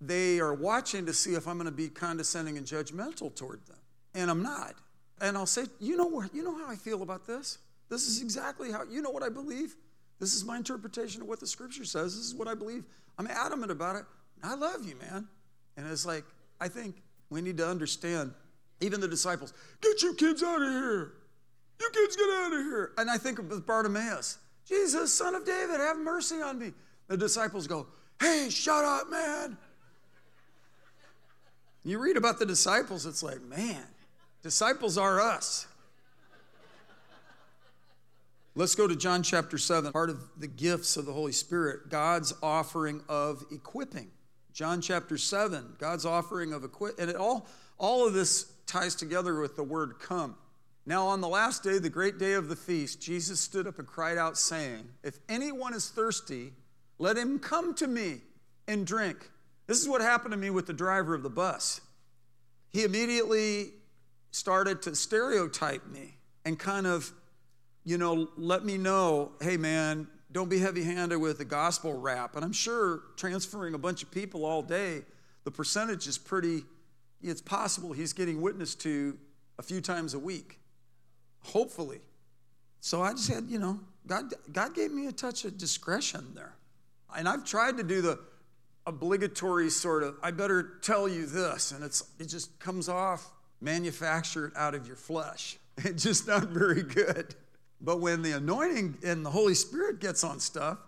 they 0.00 0.40
are 0.40 0.54
watching 0.54 1.06
to 1.06 1.12
see 1.12 1.34
if 1.34 1.48
I'm 1.48 1.54
going 1.54 1.66
to 1.66 1.72
be 1.72 1.88
condescending 1.88 2.58
and 2.58 2.66
judgmental 2.66 3.34
toward 3.34 3.66
them. 3.66 3.78
And 4.14 4.30
I'm 4.30 4.42
not. 4.42 4.74
And 5.20 5.36
I'll 5.36 5.46
say, 5.46 5.64
you 5.80 5.96
know, 5.96 6.06
where, 6.06 6.28
you 6.32 6.44
know 6.44 6.56
how 6.56 6.68
I 6.68 6.76
feel 6.76 7.02
about 7.02 7.26
this? 7.26 7.58
This 7.88 8.06
is 8.06 8.20
exactly 8.20 8.70
how, 8.70 8.82
you 8.84 9.00
know 9.00 9.10
what 9.10 9.22
I 9.22 9.28
believe? 9.28 9.74
This 10.18 10.34
is 10.34 10.44
my 10.44 10.56
interpretation 10.56 11.22
of 11.22 11.28
what 11.28 11.40
the 11.40 11.46
scripture 11.46 11.84
says. 11.84 12.16
This 12.16 12.26
is 12.26 12.34
what 12.34 12.48
I 12.48 12.54
believe. 12.54 12.84
I'm 13.18 13.26
adamant 13.26 13.70
about 13.70 13.96
it. 13.96 14.04
I 14.42 14.54
love 14.54 14.86
you, 14.86 14.96
man. 14.96 15.26
And 15.76 15.86
it's 15.86 16.04
like, 16.04 16.24
I 16.60 16.68
think 16.68 17.02
we 17.30 17.40
need 17.40 17.56
to 17.58 17.68
understand, 17.68 18.32
even 18.80 19.00
the 19.00 19.08
disciples, 19.08 19.52
get 19.80 20.02
you 20.02 20.14
kids 20.14 20.42
out 20.42 20.62
of 20.62 20.68
here. 20.68 21.12
You 21.80 21.90
kids 21.92 22.16
get 22.16 22.28
out 22.30 22.52
of 22.52 22.60
here. 22.60 22.92
And 22.98 23.10
I 23.10 23.18
think 23.18 23.38
of 23.38 23.66
Bartimaeus 23.66 24.38
Jesus, 24.66 25.14
son 25.14 25.34
of 25.34 25.44
David, 25.44 25.78
have 25.78 25.98
mercy 25.98 26.40
on 26.42 26.58
me. 26.58 26.72
The 27.06 27.16
disciples 27.16 27.66
go, 27.66 27.86
Hey, 28.20 28.48
shut 28.50 28.84
up, 28.84 29.10
man. 29.10 29.56
You 31.86 32.00
read 32.00 32.16
about 32.16 32.40
the 32.40 32.46
disciples, 32.46 33.06
it's 33.06 33.22
like, 33.22 33.40
man, 33.42 33.80
disciples 34.42 34.98
are 34.98 35.20
us. 35.20 35.68
Let's 38.56 38.74
go 38.74 38.88
to 38.88 38.96
John 38.96 39.22
chapter 39.22 39.56
7, 39.56 39.92
part 39.92 40.10
of 40.10 40.18
the 40.36 40.48
gifts 40.48 40.96
of 40.96 41.06
the 41.06 41.12
Holy 41.12 41.30
Spirit, 41.30 41.88
God's 41.88 42.34
offering 42.42 43.02
of 43.08 43.44
equipping. 43.52 44.08
John 44.52 44.80
chapter 44.80 45.16
7, 45.16 45.76
God's 45.78 46.04
offering 46.04 46.52
of 46.52 46.64
equip, 46.64 46.98
and 46.98 47.08
it 47.08 47.14
all, 47.14 47.46
all 47.78 48.04
of 48.04 48.14
this 48.14 48.50
ties 48.66 48.96
together 48.96 49.38
with 49.38 49.54
the 49.54 49.62
word 49.62 50.00
come. 50.00 50.34
Now, 50.86 51.06
on 51.06 51.20
the 51.20 51.28
last 51.28 51.62
day, 51.62 51.78
the 51.78 51.88
great 51.88 52.18
day 52.18 52.32
of 52.32 52.48
the 52.48 52.56
feast, 52.56 53.00
Jesus 53.00 53.38
stood 53.38 53.68
up 53.68 53.78
and 53.78 53.86
cried 53.86 54.18
out, 54.18 54.36
saying, 54.36 54.88
If 55.04 55.20
anyone 55.28 55.72
is 55.72 55.88
thirsty, 55.88 56.52
let 56.98 57.16
him 57.16 57.38
come 57.38 57.74
to 57.76 57.86
me 57.86 58.22
and 58.66 58.84
drink. 58.84 59.30
This 59.66 59.80
is 59.80 59.88
what 59.88 60.00
happened 60.00 60.32
to 60.32 60.36
me 60.36 60.50
with 60.50 60.66
the 60.66 60.72
driver 60.72 61.14
of 61.14 61.22
the 61.22 61.30
bus. 61.30 61.80
He 62.70 62.84
immediately 62.84 63.72
started 64.30 64.82
to 64.82 64.94
stereotype 64.94 65.86
me 65.86 66.18
and 66.44 66.58
kind 66.58 66.86
of, 66.86 67.12
you 67.84 67.98
know, 67.98 68.28
let 68.36 68.64
me 68.64 68.76
know, 68.78 69.32
hey 69.40 69.56
man, 69.56 70.06
don't 70.30 70.48
be 70.48 70.58
heavy 70.58 70.82
handed 70.82 71.18
with 71.18 71.38
the 71.38 71.44
gospel 71.44 71.94
rap. 71.94 72.36
And 72.36 72.44
I'm 72.44 72.52
sure 72.52 73.00
transferring 73.16 73.74
a 73.74 73.78
bunch 73.78 74.02
of 74.02 74.10
people 74.10 74.44
all 74.44 74.62
day, 74.62 75.02
the 75.44 75.50
percentage 75.50 76.06
is 76.06 76.18
pretty, 76.18 76.64
it's 77.22 77.40
possible 77.40 77.92
he's 77.92 78.12
getting 78.12 78.40
witness 78.40 78.74
to 78.76 79.16
a 79.58 79.62
few 79.62 79.80
times 79.80 80.14
a 80.14 80.18
week 80.18 80.60
hopefully. 81.46 82.00
So 82.80 83.02
I 83.02 83.12
just 83.12 83.28
had, 83.28 83.44
you 83.48 83.58
know, 83.58 83.80
God, 84.06 84.32
God 84.52 84.74
gave 84.74 84.92
me 84.92 85.06
a 85.06 85.12
touch 85.12 85.44
of 85.44 85.56
discretion 85.58 86.32
there. 86.34 86.54
And 87.16 87.28
I've 87.28 87.44
tried 87.44 87.76
to 87.78 87.82
do 87.82 88.02
the, 88.02 88.18
obligatory 88.86 89.70
sort 89.70 90.02
of, 90.02 90.16
I 90.22 90.30
better 90.30 90.78
tell 90.82 91.08
you 91.08 91.26
this, 91.26 91.72
and 91.72 91.84
it's 91.84 92.04
it 92.18 92.26
just 92.26 92.58
comes 92.60 92.88
off 92.88 93.30
manufactured 93.60 94.52
out 94.56 94.74
of 94.74 94.86
your 94.86 94.96
flesh. 94.96 95.58
It's 95.84 96.04
just 96.04 96.26
not 96.26 96.48
very 96.48 96.82
good. 96.82 97.34
But 97.82 98.00
when 98.00 98.22
the 98.22 98.32
anointing 98.32 98.96
and 99.04 99.26
the 99.26 99.30
Holy 99.30 99.52
Spirit 99.54 100.00
gets 100.00 100.24
on 100.24 100.40
stuff, 100.40 100.78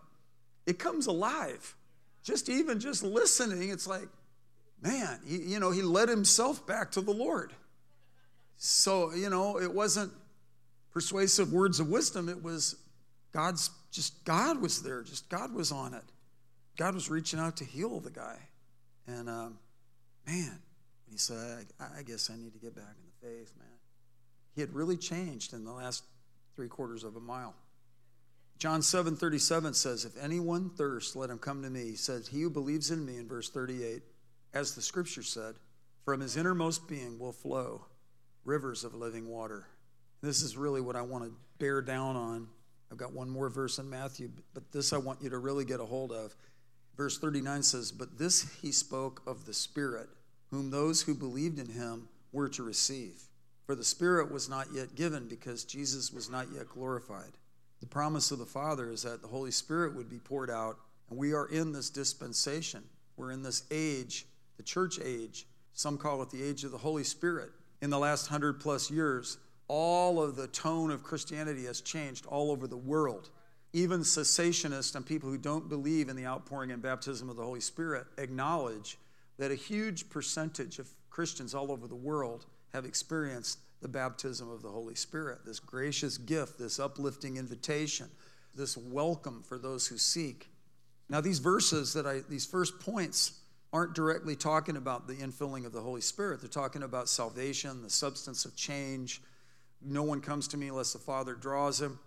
it 0.64 0.78
comes 0.78 1.06
alive. 1.06 1.74
Just 2.22 2.48
even 2.48 2.80
just 2.80 3.02
listening, 3.02 3.68
it's 3.68 3.86
like, 3.86 4.08
man, 4.80 5.20
he, 5.26 5.36
you 5.36 5.60
know, 5.60 5.70
he 5.70 5.82
led 5.82 6.08
himself 6.08 6.66
back 6.66 6.90
to 6.92 7.02
the 7.02 7.12
Lord. 7.12 7.52
So, 8.56 9.12
you 9.12 9.28
know, 9.28 9.60
it 9.60 9.72
wasn't 9.72 10.10
persuasive 10.92 11.52
words 11.52 11.80
of 11.80 11.88
wisdom, 11.88 12.30
it 12.30 12.42
was 12.42 12.76
God's 13.32 13.70
just, 13.90 14.24
God 14.24 14.60
was 14.60 14.82
there, 14.82 15.02
just 15.02 15.28
God 15.28 15.52
was 15.52 15.70
on 15.70 15.92
it. 15.94 16.04
God 16.78 16.94
was 16.94 17.10
reaching 17.10 17.40
out 17.40 17.56
to 17.58 17.64
heal 17.64 18.00
the 18.00 18.10
guy. 18.10 18.38
And 19.06 19.28
um, 19.28 19.58
man, 20.26 20.58
he 21.10 21.18
said, 21.18 21.66
I, 21.78 21.98
I 21.98 22.02
guess 22.02 22.30
I 22.30 22.36
need 22.36 22.52
to 22.52 22.58
get 22.58 22.74
back 22.74 22.94
in 22.96 23.04
the 23.04 23.36
faith, 23.36 23.52
man. 23.58 23.68
He 24.54 24.60
had 24.60 24.72
really 24.72 24.96
changed 24.96 25.52
in 25.52 25.64
the 25.64 25.72
last 25.72 26.04
three 26.56 26.68
quarters 26.68 27.04
of 27.04 27.16
a 27.16 27.20
mile. 27.20 27.54
John 28.58 28.82
7 28.82 29.16
37 29.16 29.74
says, 29.74 30.04
If 30.04 30.16
anyone 30.22 30.70
thirsts, 30.70 31.14
let 31.14 31.30
him 31.30 31.38
come 31.38 31.62
to 31.62 31.70
me. 31.70 31.84
He 31.84 31.96
says, 31.96 32.28
He 32.28 32.42
who 32.42 32.50
believes 32.50 32.90
in 32.90 33.04
me, 33.04 33.16
in 33.16 33.28
verse 33.28 33.50
38, 33.50 34.02
as 34.54 34.74
the 34.74 34.82
scripture 34.82 35.22
said, 35.22 35.56
from 36.04 36.20
his 36.20 36.36
innermost 36.36 36.88
being 36.88 37.18
will 37.18 37.32
flow 37.32 37.84
rivers 38.44 38.82
of 38.82 38.94
living 38.94 39.28
water. 39.28 39.66
This 40.22 40.42
is 40.42 40.56
really 40.56 40.80
what 40.80 40.96
I 40.96 41.02
want 41.02 41.24
to 41.24 41.32
bear 41.58 41.82
down 41.82 42.16
on. 42.16 42.48
I've 42.90 42.96
got 42.96 43.12
one 43.12 43.28
more 43.28 43.48
verse 43.50 43.78
in 43.78 43.90
Matthew, 43.90 44.30
but 44.54 44.72
this 44.72 44.92
I 44.92 44.96
want 44.96 45.22
you 45.22 45.30
to 45.30 45.38
really 45.38 45.64
get 45.64 45.80
a 45.80 45.84
hold 45.84 46.10
of. 46.12 46.34
Verse 46.98 47.16
39 47.16 47.62
says, 47.62 47.92
But 47.92 48.18
this 48.18 48.58
he 48.60 48.72
spoke 48.72 49.22
of 49.24 49.46
the 49.46 49.54
Spirit, 49.54 50.08
whom 50.50 50.70
those 50.70 51.00
who 51.00 51.14
believed 51.14 51.60
in 51.60 51.68
him 51.68 52.08
were 52.32 52.48
to 52.50 52.64
receive. 52.64 53.22
For 53.64 53.76
the 53.76 53.84
Spirit 53.84 54.32
was 54.32 54.48
not 54.48 54.66
yet 54.74 54.96
given 54.96 55.28
because 55.28 55.64
Jesus 55.64 56.12
was 56.12 56.28
not 56.28 56.48
yet 56.52 56.68
glorified. 56.68 57.38
The 57.80 57.86
promise 57.86 58.32
of 58.32 58.40
the 58.40 58.46
Father 58.46 58.90
is 58.90 59.02
that 59.02 59.22
the 59.22 59.28
Holy 59.28 59.52
Spirit 59.52 59.94
would 59.94 60.10
be 60.10 60.18
poured 60.18 60.50
out, 60.50 60.76
and 61.08 61.18
we 61.18 61.32
are 61.32 61.46
in 61.46 61.72
this 61.72 61.88
dispensation. 61.88 62.82
We're 63.16 63.30
in 63.30 63.44
this 63.44 63.62
age, 63.70 64.26
the 64.56 64.64
church 64.64 64.98
age. 65.02 65.46
Some 65.74 65.98
call 65.98 66.20
it 66.22 66.30
the 66.30 66.42
age 66.42 66.64
of 66.64 66.72
the 66.72 66.78
Holy 66.78 67.04
Spirit. 67.04 67.50
In 67.80 67.90
the 67.90 67.98
last 67.98 68.26
hundred 68.26 68.58
plus 68.58 68.90
years, 68.90 69.38
all 69.68 70.20
of 70.20 70.34
the 70.34 70.48
tone 70.48 70.90
of 70.90 71.04
Christianity 71.04 71.66
has 71.66 71.80
changed 71.80 72.26
all 72.26 72.50
over 72.50 72.66
the 72.66 72.76
world. 72.76 73.30
Even 73.72 74.00
cessationists 74.00 74.94
and 74.94 75.04
people 75.04 75.28
who 75.28 75.38
don't 75.38 75.68
believe 75.68 76.08
in 76.08 76.16
the 76.16 76.26
outpouring 76.26 76.70
and 76.70 76.82
baptism 76.82 77.28
of 77.28 77.36
the 77.36 77.44
Holy 77.44 77.60
Spirit 77.60 78.06
acknowledge 78.16 78.98
that 79.38 79.50
a 79.50 79.56
huge 79.56 80.08
percentage 80.08 80.78
of 80.78 80.88
Christians 81.10 81.54
all 81.54 81.70
over 81.70 81.86
the 81.86 81.94
world 81.94 82.46
have 82.72 82.84
experienced 82.84 83.58
the 83.80 83.88
baptism 83.88 84.50
of 84.50 84.62
the 84.62 84.70
Holy 84.70 84.94
Spirit, 84.94 85.38
this 85.44 85.60
gracious 85.60 86.18
gift, 86.18 86.58
this 86.58 86.80
uplifting 86.80 87.36
invitation, 87.36 88.08
this 88.54 88.76
welcome 88.76 89.42
for 89.42 89.58
those 89.58 89.86
who 89.86 89.98
seek. 89.98 90.48
Now, 91.08 91.20
these 91.20 91.38
verses 91.38 91.92
that 91.94 92.06
I, 92.06 92.20
these 92.28 92.46
first 92.46 92.80
points, 92.80 93.40
aren't 93.72 93.94
directly 93.94 94.34
talking 94.34 94.76
about 94.76 95.06
the 95.06 95.14
infilling 95.14 95.66
of 95.66 95.72
the 95.72 95.80
Holy 95.80 96.00
Spirit. 96.00 96.40
They're 96.40 96.48
talking 96.48 96.82
about 96.82 97.08
salvation, 97.08 97.82
the 97.82 97.90
substance 97.90 98.44
of 98.44 98.56
change. 98.56 99.20
No 99.82 100.02
one 100.02 100.20
comes 100.20 100.48
to 100.48 100.56
me 100.56 100.68
unless 100.68 100.94
the 100.94 100.98
Father 100.98 101.34
draws 101.34 101.80
him. 101.80 101.98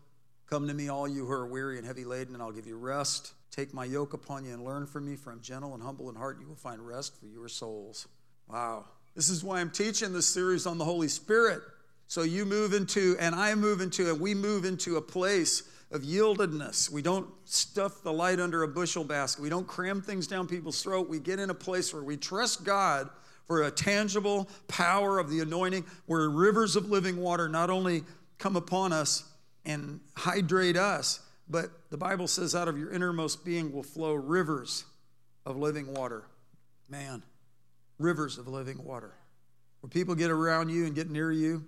Come 0.52 0.68
to 0.68 0.74
me, 0.74 0.90
all 0.90 1.08
you 1.08 1.26
who 1.26 1.32
are 1.32 1.48
weary 1.48 1.78
and 1.78 1.88
heavy 1.88 2.04
laden, 2.04 2.34
and 2.34 2.44
I'll 2.44 2.52
give 2.52 2.68
you 2.68 2.76
rest. 2.76 3.32
Take 3.52 3.74
my 3.74 3.86
yoke 3.86 4.12
upon 4.12 4.44
you 4.44 4.52
and 4.52 4.66
learn 4.66 4.86
from 4.86 5.06
me, 5.06 5.16
for 5.16 5.32
I'm 5.32 5.40
gentle 5.40 5.74
and 5.74 5.82
humble 5.82 6.10
in 6.10 6.16
heart, 6.18 6.36
and 6.36 6.44
you 6.44 6.50
will 6.50 6.58
find 6.58 6.86
rest 6.86 7.18
for 7.18 7.26
your 7.26 7.48
souls. 7.48 8.10
Wow. 8.50 8.84
This 9.16 9.30
is 9.30 9.46
why 9.46 9.62
I'm 9.62 9.70
teaching 9.70 10.12
this 10.12 10.28
series 10.28 10.66
on 10.66 10.78
the 10.78 10.84
Holy 10.84 11.08
Spirit. 11.08 11.62
So 12.08 12.24
you 12.24 12.44
move 12.44 12.74
into, 12.74 13.16
and 13.18 13.34
I 13.34 13.56
move 13.56 13.80
into, 13.80 14.10
and 14.10 14.20
we 14.20 14.34
move 14.34 14.66
into 14.66 14.98
a 14.98 15.02
place 15.02 15.64
of 15.90 16.02
yieldedness. 16.02 16.92
We 16.92 17.02
don't 17.02 17.30
stuff 17.46 18.04
the 18.04 18.12
light 18.12 18.42
under 18.42 18.64
a 18.64 18.68
bushel 18.68 19.06
basket. 19.06 19.42
We 19.42 19.50
don't 19.50 19.68
cram 19.68 20.02
things 20.02 20.28
down 20.28 20.50
people's 20.50 20.84
throat. 20.84 21.08
We 21.08 21.22
get 21.22 21.40
in 21.40 21.50
a 21.50 21.54
place 21.54 21.94
where 21.94 22.04
we 22.04 22.18
trust 22.18 22.66
God 22.66 23.10
for 23.48 23.64
a 23.64 23.72
tangible 23.72 24.50
power 24.68 25.18
of 25.18 25.30
the 25.30 25.40
anointing, 25.40 25.86
where 26.08 26.30
rivers 26.30 26.76
of 26.76 26.90
living 26.90 27.16
water 27.16 27.48
not 27.48 27.70
only 27.70 28.04
come 28.38 28.58
upon 28.58 28.92
us 28.92 29.24
and 29.65 30.00
hydrate 30.15 30.78
us, 30.78 31.19
but 31.50 31.69
the 31.89 31.97
Bible 31.97 32.28
says 32.28 32.56
out 32.56 32.67
of 32.67 32.78
your 32.78 32.91
innermost 32.91 33.45
being 33.45 33.71
will 33.71 33.84
flow 33.84 34.13
rivers 34.13 34.86
of 35.45 35.58
living 35.58 35.93
water. 35.93 36.24
Man, 36.89 37.24
rivers 38.00 38.38
of 38.38 38.47
living 38.47 38.84
water. 38.84 39.13
Where 39.82 39.89
people 39.89 40.15
get 40.15 40.32
around 40.32 40.69
you 40.69 40.86
and 40.86 40.95
get 40.95 41.10
near 41.10 41.32
you. 41.32 41.65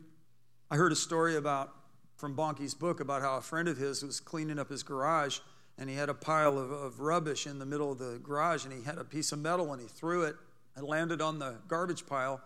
I 0.70 0.76
heard 0.76 0.92
a 0.92 0.96
story 0.96 1.36
about 1.36 1.72
from 2.16 2.36
Bonnke's 2.36 2.74
book 2.74 3.00
about 3.00 3.22
how 3.22 3.38
a 3.38 3.42
friend 3.42 3.68
of 3.68 3.78
his 3.78 4.04
was 4.04 4.20
cleaning 4.20 4.60
up 4.60 4.70
his 4.70 4.84
garage 4.84 5.40
and 5.78 5.90
he 5.90 5.96
had 5.96 6.10
a 6.10 6.14
pile 6.14 6.58
of, 6.58 6.72
of 6.72 7.00
rubbish 7.00 7.48
in 7.48 7.60
the 7.60 7.66
middle 7.66 7.92
of 7.92 7.98
the 7.98 8.20
garage 8.22 8.66
and 8.66 8.74
he 8.74 8.84
had 8.84 8.98
a 8.98 9.04
piece 9.04 9.32
of 9.32 9.40
metal 9.40 9.74
and 9.74 9.82
he 9.82 9.88
threw 9.88 10.24
it 10.24 10.36
and 10.76 10.86
landed 10.86 11.22
on 11.22 11.40
the 11.40 11.56
garbage 11.68 12.06
pile. 12.06 12.42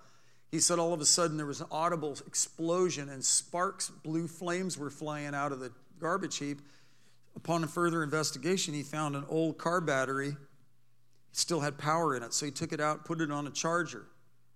He 0.52 0.60
said 0.60 0.80
all 0.80 0.94
of 0.94 1.02
a 1.02 1.06
sudden 1.06 1.38
there 1.38 1.46
was 1.46 1.62
an 1.62 1.68
audible 1.72 2.18
explosion 2.26 3.10
and 3.10 3.24
sparks, 3.24 3.90
blue 3.90 4.28
flames 4.28 4.78
were 4.78 4.90
flying 4.90 5.36
out 5.36 5.52
of 5.52 5.60
the 5.60 5.72
garbage 6.00 6.38
heap. 6.38 6.62
Upon 7.36 7.64
a 7.64 7.68
further 7.68 8.02
investigation, 8.02 8.74
he 8.74 8.82
found 8.82 9.16
an 9.16 9.26
old 9.30 9.58
car 9.58 9.82
battery. 9.82 10.36
Still 11.34 11.60
had 11.60 11.78
power 11.78 12.16
in 12.16 12.24
it, 12.24 12.34
so 12.34 12.46
he 12.46 12.52
took 12.52 12.74
it 12.74 12.80
out, 12.80 13.06
put 13.06 13.22
it 13.22 13.30
on 13.30 13.46
a 13.46 13.52
charger. 13.52 14.08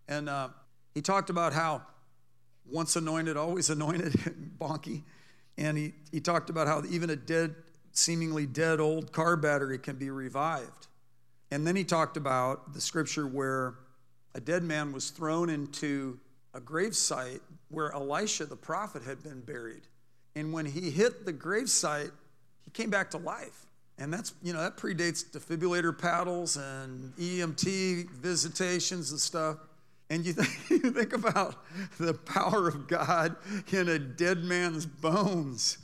And 0.08 0.28
uh, 0.28 0.50
he 0.96 1.02
talked 1.02 1.30
about 1.30 1.54
how 1.54 1.84
once 2.66 2.96
anointed, 2.96 3.38
always 3.38 3.70
anointed, 3.70 4.14
Bonnke. 4.58 5.04
And 5.58 5.78
he, 5.78 5.94
he 6.12 6.20
talked 6.20 6.50
about 6.50 6.68
how 6.68 6.82
even 6.90 7.10
a 7.10 7.16
dead, 7.16 7.56
seemingly 7.92 8.46
dead 8.46 8.80
old 8.80 9.12
car 9.12 9.36
battery 9.36 9.78
can 9.78 9.98
be 9.98 10.10
revived. 10.10 10.88
And 11.52 11.68
then 11.68 11.76
he 11.76 11.84
talked 11.84 12.18
about 12.18 12.74
the 12.74 12.82
scripture 12.82 13.28
where 13.28 13.76
a 14.36 14.40
dead 14.40 14.64
man 14.64 14.92
was 14.92 15.10
thrown 15.10 15.50
into 15.50 16.20
a 16.54 16.60
gravesite 16.60 17.42
where 17.70 17.94
Elisha 17.94 18.46
the 18.46 18.56
prophet 18.56 19.04
had 19.04 19.24
been 19.24 19.42
buried. 19.42 19.84
And 20.36 20.54
when 20.54 20.66
he 20.66 20.92
hit 20.92 21.26
the 21.26 21.34
gravesite, 21.34 22.12
he 22.64 22.72
came 22.72 22.90
back 22.90 23.12
to 23.12 23.18
life. 23.18 23.66
And 23.98 24.12
that's, 24.12 24.34
you 24.42 24.54
know, 24.54 24.62
that 24.62 24.78
predates 24.78 25.24
defibrillator 25.24 25.98
paddles 25.98 26.58
and 26.58 27.16
EMT 27.18 28.10
visitations 28.10 29.12
and 29.12 29.20
stuff. 29.20 29.58
And 30.10 30.26
you 30.26 30.34
think, 30.34 30.84
you 30.84 30.92
think 30.92 31.14
about 31.14 31.64
the 32.00 32.14
power 32.14 32.68
of 32.68 32.88
God 32.88 33.36
in 33.72 33.90
a 33.90 34.00
dead 34.00 34.44
man's 34.44 34.86
bones. 34.86 35.78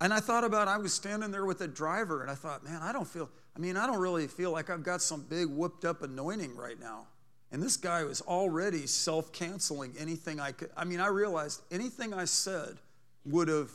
And 0.00 0.12
I 0.12 0.20
thought 0.20 0.44
about, 0.44 0.68
I 0.68 0.78
was 0.78 0.94
standing 0.94 1.32
there 1.32 1.44
with 1.44 1.60
a 1.60 1.66
driver, 1.66 2.22
and 2.22 2.30
I 2.30 2.34
thought, 2.34 2.62
man, 2.62 2.80
I 2.82 2.92
don't 2.92 3.08
feel, 3.08 3.28
I 3.56 3.58
mean, 3.58 3.76
I 3.76 3.86
don't 3.86 3.98
really 3.98 4.28
feel 4.28 4.52
like 4.52 4.70
I've 4.70 4.84
got 4.84 5.02
some 5.02 5.22
big 5.22 5.48
whooped 5.48 5.84
up 5.84 6.02
anointing 6.02 6.54
right 6.54 6.78
now. 6.78 7.06
And 7.50 7.62
this 7.62 7.76
guy 7.76 8.04
was 8.04 8.20
already 8.22 8.86
self 8.86 9.32
canceling 9.32 9.94
anything 9.98 10.38
I 10.38 10.52
could. 10.52 10.70
I 10.76 10.84
mean, 10.84 11.00
I 11.00 11.06
realized 11.06 11.62
anything 11.70 12.12
I 12.12 12.26
said 12.26 12.76
would 13.24 13.48
have 13.48 13.70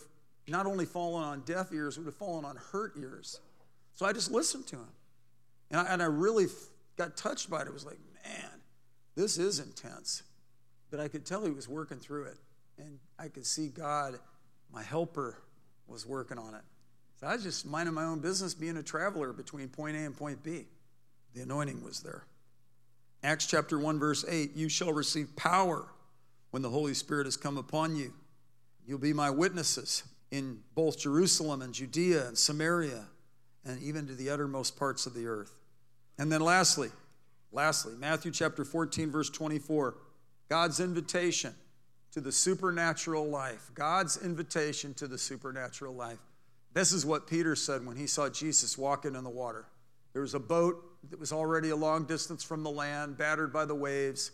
not 0.47 0.65
only 0.65 0.85
fallen 0.85 1.23
on 1.23 1.41
deaf 1.41 1.71
ears, 1.71 1.97
would 1.97 2.05
have 2.05 2.15
fallen 2.15 2.45
on 2.45 2.57
hurt 2.71 2.93
ears. 2.97 3.39
So 3.95 4.05
I 4.05 4.13
just 4.13 4.31
listened 4.31 4.67
to 4.67 4.75
him. 4.75 4.89
And 5.71 5.81
I, 5.81 5.93
and 5.93 6.03
I 6.03 6.05
really 6.05 6.47
got 6.97 7.15
touched 7.17 7.49
by 7.49 7.61
it. 7.61 7.67
It 7.67 7.73
was 7.73 7.85
like, 7.85 7.97
man, 8.25 8.49
this 9.15 9.37
is 9.37 9.59
intense. 9.59 10.23
But 10.91 10.99
I 10.99 11.07
could 11.07 11.25
tell 11.25 11.43
he 11.43 11.51
was 11.51 11.67
working 11.67 11.97
through 11.97 12.25
it. 12.25 12.37
And 12.77 12.99
I 13.17 13.27
could 13.27 13.45
see 13.45 13.69
God, 13.69 14.19
my 14.71 14.83
helper, 14.83 15.39
was 15.87 16.05
working 16.05 16.37
on 16.37 16.53
it. 16.53 16.61
So 17.19 17.27
I 17.27 17.33
was 17.33 17.43
just 17.43 17.65
minding 17.65 17.93
my 17.93 18.03
own 18.03 18.19
business, 18.19 18.53
being 18.53 18.77
a 18.77 18.83
traveler 18.83 19.33
between 19.33 19.69
point 19.69 19.95
A 19.95 19.99
and 19.99 20.15
point 20.15 20.43
B. 20.43 20.65
The 21.33 21.41
anointing 21.41 21.83
was 21.83 22.01
there. 22.01 22.25
Acts 23.23 23.45
chapter 23.45 23.79
1, 23.79 23.99
verse 23.99 24.25
8 24.27 24.55
You 24.55 24.69
shall 24.69 24.93
receive 24.93 25.35
power 25.35 25.87
when 26.51 26.61
the 26.61 26.69
Holy 26.69 26.93
Spirit 26.93 27.25
has 27.25 27.37
come 27.37 27.57
upon 27.57 27.95
you. 27.95 28.13
You'll 28.85 28.99
be 28.99 29.13
my 29.13 29.29
witnesses 29.29 30.03
in 30.29 30.59
both 30.75 30.99
Jerusalem 30.99 31.61
and 31.61 31.73
Judea 31.73 32.27
and 32.27 32.37
Samaria 32.37 33.05
and 33.65 33.81
even 33.81 34.07
to 34.07 34.13
the 34.13 34.29
uttermost 34.29 34.77
parts 34.77 35.05
of 35.05 35.13
the 35.13 35.25
earth. 35.25 35.53
And 36.17 36.31
then 36.31 36.41
lastly, 36.41 36.89
Lastly, 37.53 37.93
Matthew 37.99 38.31
chapter 38.31 38.65
14, 38.65 39.11
verse 39.11 39.29
24, 39.29 39.95
God's 40.49 40.79
invitation 40.79 41.53
to 42.11 42.19
the 42.19 42.31
supernatural 42.31 43.27
life. 43.27 43.69
God's 43.75 44.17
invitation 44.17 44.95
to 44.95 45.07
the 45.07 45.19
supernatural 45.19 45.93
life. 45.93 46.17
This 46.73 46.91
is 46.91 47.05
what 47.05 47.27
Peter 47.27 47.55
said 47.55 47.85
when 47.85 47.95
he 47.95 48.07
saw 48.07 48.27
Jesus 48.27 48.75
walking 48.75 49.13
in 49.13 49.23
the 49.23 49.29
water. 49.29 49.67
There 50.13 50.23
was 50.23 50.33
a 50.33 50.39
boat 50.39 50.83
that 51.09 51.19
was 51.19 51.31
already 51.31 51.69
a 51.69 51.75
long 51.75 52.05
distance 52.05 52.43
from 52.43 52.63
the 52.63 52.69
land, 52.69 53.17
battered 53.17 53.51
by 53.51 53.65
the 53.65 53.75
waves. 53.75 54.31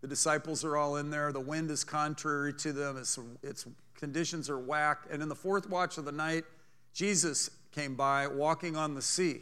The 0.00 0.08
disciples 0.08 0.64
are 0.64 0.76
all 0.76 0.96
in 0.96 1.10
there. 1.10 1.32
The 1.32 1.40
wind 1.40 1.70
is 1.70 1.84
contrary 1.84 2.52
to 2.54 2.72
them. 2.72 2.96
Its, 2.96 3.18
its 3.42 3.66
conditions 3.96 4.50
are 4.50 4.58
whack. 4.58 5.06
And 5.10 5.22
in 5.22 5.28
the 5.28 5.34
fourth 5.34 5.68
watch 5.68 5.98
of 5.98 6.04
the 6.04 6.12
night, 6.12 6.44
Jesus 6.92 7.50
came 7.72 7.94
by 7.94 8.26
walking 8.26 8.76
on 8.76 8.94
the 8.94 9.02
sea. 9.02 9.40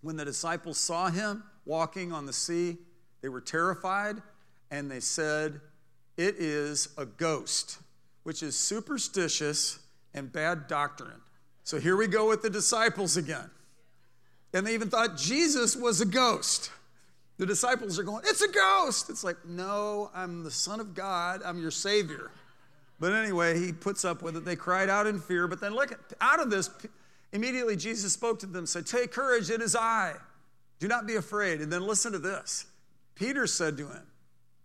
When 0.00 0.16
the 0.16 0.24
disciples 0.24 0.78
saw 0.78 1.10
him 1.10 1.44
walking 1.64 2.12
on 2.12 2.26
the 2.26 2.32
sea, 2.32 2.78
they 3.20 3.28
were 3.28 3.40
terrified 3.40 4.16
and 4.70 4.90
they 4.90 5.00
said, 5.00 5.60
It 6.16 6.36
is 6.38 6.88
a 6.98 7.06
ghost, 7.06 7.78
which 8.24 8.42
is 8.42 8.58
superstitious 8.58 9.78
and 10.14 10.32
bad 10.32 10.66
doctrine. 10.66 11.20
So 11.64 11.78
here 11.78 11.96
we 11.96 12.08
go 12.08 12.28
with 12.28 12.42
the 12.42 12.50
disciples 12.50 13.16
again. 13.16 13.50
And 14.52 14.66
they 14.66 14.74
even 14.74 14.90
thought 14.90 15.16
Jesus 15.16 15.76
was 15.76 16.00
a 16.00 16.06
ghost. 16.06 16.70
The 17.38 17.46
disciples 17.46 17.98
are 17.98 18.02
going, 18.02 18.24
It's 18.26 18.42
a 18.42 18.48
ghost. 18.48 19.10
It's 19.10 19.24
like, 19.24 19.36
No, 19.46 20.10
I'm 20.14 20.44
the 20.44 20.50
Son 20.50 20.80
of 20.80 20.94
God, 20.94 21.40
I'm 21.44 21.60
your 21.60 21.70
Savior. 21.70 22.30
But 23.00 23.14
anyway, 23.14 23.58
he 23.58 23.72
puts 23.72 24.04
up 24.04 24.22
with 24.22 24.36
it. 24.36 24.44
They 24.44 24.54
cried 24.54 24.88
out 24.88 25.08
in 25.08 25.18
fear. 25.18 25.48
But 25.48 25.60
then 25.60 25.74
look, 25.74 25.98
out 26.20 26.40
of 26.40 26.50
this, 26.50 26.70
immediately 27.32 27.74
Jesus 27.74 28.12
spoke 28.12 28.38
to 28.40 28.46
them, 28.46 28.64
said, 28.64 28.86
Take 28.86 29.10
courage, 29.10 29.50
it 29.50 29.60
is 29.60 29.74
I. 29.74 30.14
Do 30.78 30.86
not 30.86 31.06
be 31.06 31.16
afraid. 31.16 31.60
And 31.60 31.72
then 31.72 31.84
listen 31.86 32.12
to 32.12 32.18
this. 32.18 32.66
Peter 33.16 33.46
said 33.46 33.76
to 33.78 33.88
him, 33.88 34.06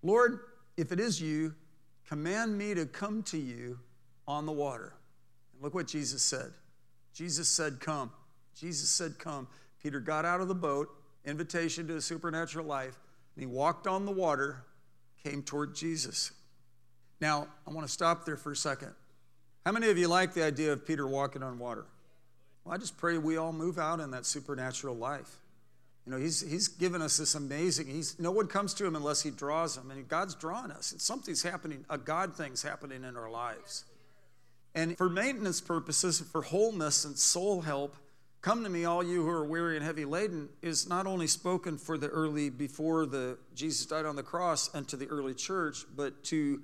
Lord, 0.04 0.40
if 0.78 0.92
it 0.92 1.00
is 1.00 1.20
you, 1.20 1.56
command 2.08 2.58
me 2.58 2.74
to 2.76 2.86
come 2.86 3.24
to 3.24 3.38
you 3.38 3.80
on 4.28 4.46
the 4.46 4.52
water. 4.52 4.94
And 5.54 5.64
look 5.64 5.74
what 5.74 5.88
Jesus 5.88 6.22
said. 6.22 6.52
Jesus 7.14 7.50
said, 7.50 7.80
Come. 7.80 8.12
Jesus 8.56 8.90
said, 8.90 9.18
Come. 9.18 9.48
Peter 9.82 10.00
got 10.00 10.26
out 10.26 10.42
of 10.42 10.48
the 10.48 10.56
boat, 10.56 10.90
invitation 11.26 11.88
to 11.88 11.98
a 11.98 12.02
supernatural 12.02 12.66
life, 12.66 12.98
and 13.36 13.42
he 13.42 13.46
walked 13.46 13.88
on 13.88 14.06
the 14.06 14.12
water, 14.12 14.64
came 15.24 15.44
toward 15.44 15.76
Jesus. 15.76 16.32
Now, 17.20 17.48
I 17.68 17.72
want 17.72 17.86
to 17.86 17.92
stop 17.92 18.26
there 18.26 18.38
for 18.38 18.52
a 18.52 18.56
second. 18.56 18.94
How 19.66 19.72
many 19.72 19.90
of 19.90 19.98
you 19.98 20.08
like 20.08 20.34
the 20.34 20.44
idea 20.44 20.72
of 20.72 20.86
Peter 20.86 21.06
walking 21.06 21.44
on 21.44 21.60
water? 21.60 21.86
Well, 22.64 22.74
I 22.74 22.78
just 22.78 22.98
pray 22.98 23.18
we 23.18 23.38
all 23.38 23.54
move 23.54 23.78
out 23.78 24.00
in 24.00 24.12
that 24.12 24.26
supernatural 24.26 24.96
life. 24.96 25.38
You 26.06 26.14
know, 26.14 26.20
he's, 26.20 26.40
he's 26.40 26.70
given 26.70 27.02
us 27.02 27.18
this 27.18 27.36
amazing, 27.36 27.88
he's, 27.88 28.18
no 28.18 28.32
one 28.32 28.48
comes 28.48 28.74
to 28.76 28.86
him 28.86 28.96
unless 28.96 29.22
he 29.22 29.30
draws 29.30 29.76
them. 29.76 29.92
And 29.92 30.08
God's 30.08 30.36
drawing 30.36 30.72
us. 30.72 30.94
It's 30.94 31.04
something's 31.04 31.44
happening, 31.44 31.84
a 31.90 31.98
God 31.98 32.34
thing's 32.34 32.64
happening 32.64 33.04
in 33.04 33.18
our 33.18 33.30
lives. 33.30 33.84
And 34.74 34.98
for 34.98 35.10
maintenance 35.10 35.60
purposes, 35.60 36.22
for 36.22 36.44
wholeness 36.44 37.04
and 37.04 37.18
soul 37.18 37.62
help, 37.62 37.98
come 38.42 38.64
to 38.64 38.70
me, 38.70 38.86
all 38.86 39.04
you 39.04 39.24
who 39.24 39.30
are 39.30 39.46
weary 39.46 39.76
and 39.76 39.86
heavy 39.86 40.06
laden, 40.06 40.50
is 40.62 40.88
not 40.88 41.08
only 41.08 41.28
spoken 41.28 41.78
for 41.78 41.98
the 41.98 42.08
early, 42.08 42.50
before 42.50 43.06
the 43.06 43.38
Jesus 43.54 43.86
died 43.86 44.06
on 44.06 44.16
the 44.16 44.24
cross 44.24 44.74
and 44.74 44.88
to 44.90 44.96
the 44.96 45.08
early 45.08 45.34
church, 45.34 45.86
but 45.96 46.24
to 46.26 46.62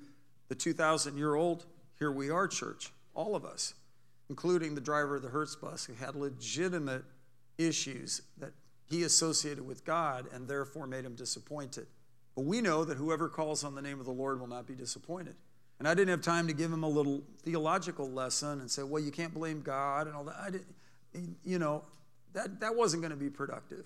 the 0.49 0.55
2,000 0.55 1.17
year 1.17 1.35
old, 1.35 1.65
here 1.97 2.11
we 2.11 2.29
are, 2.29 2.47
church, 2.47 2.91
all 3.13 3.35
of 3.35 3.45
us, 3.45 3.73
including 4.29 4.75
the 4.75 4.81
driver 4.81 5.15
of 5.15 5.21
the 5.21 5.29
Hertz 5.29 5.55
bus 5.55 5.85
who 5.85 5.93
had 5.93 6.15
legitimate 6.15 7.03
issues 7.57 8.21
that 8.37 8.51
he 8.85 9.03
associated 9.03 9.65
with 9.65 9.85
God 9.85 10.27
and 10.33 10.47
therefore 10.47 10.87
made 10.87 11.05
him 11.05 11.15
disappointed. 11.15 11.87
But 12.35 12.45
we 12.45 12.61
know 12.61 12.83
that 12.83 12.97
whoever 12.97 13.29
calls 13.29 13.63
on 13.63 13.75
the 13.75 13.81
name 13.81 13.99
of 13.99 14.05
the 14.05 14.11
Lord 14.11 14.39
will 14.39 14.47
not 14.47 14.67
be 14.67 14.73
disappointed. 14.73 15.35
And 15.79 15.87
I 15.87 15.93
didn't 15.93 16.09
have 16.09 16.21
time 16.21 16.47
to 16.47 16.53
give 16.53 16.71
him 16.71 16.83
a 16.83 16.89
little 16.89 17.23
theological 17.43 18.09
lesson 18.09 18.59
and 18.59 18.69
say, 18.69 18.83
well, 18.83 19.01
you 19.01 19.11
can't 19.11 19.33
blame 19.33 19.61
God 19.61 20.07
and 20.07 20.15
all 20.15 20.23
that. 20.25 20.35
I 20.39 20.49
didn't, 20.49 20.73
you 21.43 21.59
know, 21.59 21.83
that, 22.33 22.59
that 22.61 22.75
wasn't 22.75 23.01
going 23.01 23.11
to 23.11 23.17
be 23.17 23.29
productive. 23.29 23.85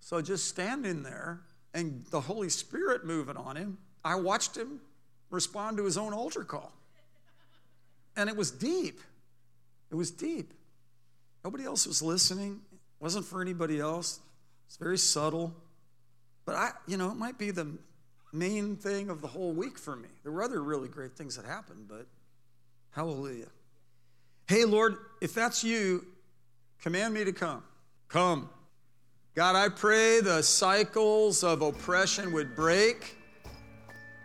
So 0.00 0.20
just 0.20 0.48
standing 0.48 1.02
there 1.02 1.40
and 1.74 2.04
the 2.10 2.20
Holy 2.20 2.48
Spirit 2.48 3.04
moving 3.04 3.36
on 3.36 3.56
him, 3.56 3.78
I 4.04 4.14
watched 4.16 4.56
him 4.56 4.80
respond 5.30 5.76
to 5.78 5.84
his 5.84 5.98
own 5.98 6.12
altar 6.12 6.44
call. 6.44 6.72
And 8.16 8.28
it 8.28 8.36
was 8.36 8.50
deep. 8.50 9.00
It 9.90 9.94
was 9.94 10.10
deep. 10.10 10.52
Nobody 11.44 11.64
else 11.64 11.86
was 11.86 12.02
listening. 12.02 12.60
It 12.72 13.02
wasn't 13.02 13.26
for 13.26 13.40
anybody 13.40 13.78
else. 13.78 14.20
It's 14.66 14.76
very 14.76 14.98
subtle. 14.98 15.54
But 16.44 16.56
I, 16.56 16.70
you 16.86 16.96
know, 16.96 17.10
it 17.10 17.16
might 17.16 17.38
be 17.38 17.50
the 17.50 17.78
main 18.32 18.76
thing 18.76 19.10
of 19.10 19.20
the 19.20 19.28
whole 19.28 19.52
week 19.52 19.78
for 19.78 19.96
me. 19.96 20.08
There 20.22 20.32
were 20.32 20.42
other 20.42 20.62
really 20.62 20.88
great 20.88 21.16
things 21.16 21.36
that 21.36 21.44
happened, 21.44 21.86
but 21.88 22.06
hallelujah. 22.90 23.48
Hey, 24.46 24.64
Lord, 24.64 24.96
if 25.20 25.34
that's 25.34 25.62
you, 25.62 26.06
command 26.82 27.14
me 27.14 27.24
to 27.24 27.32
come. 27.32 27.62
Come. 28.08 28.48
God, 29.34 29.54
I 29.54 29.68
pray 29.68 30.20
the 30.20 30.42
cycles 30.42 31.44
of 31.44 31.62
oppression 31.62 32.32
would 32.32 32.56
break. 32.56 33.16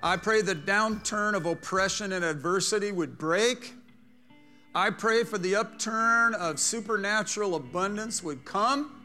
I 0.01 0.17
pray 0.17 0.41
the 0.41 0.55
downturn 0.55 1.35
of 1.35 1.45
oppression 1.45 2.13
and 2.13 2.25
adversity 2.25 2.91
would 2.91 3.17
break. 3.17 3.73
I 4.75 4.89
pray 4.89 5.23
for 5.23 5.37
the 5.37 5.55
upturn 5.55 6.33
of 6.33 6.59
supernatural 6.59 7.55
abundance 7.55 8.23
would 8.23 8.43
come. 8.43 9.03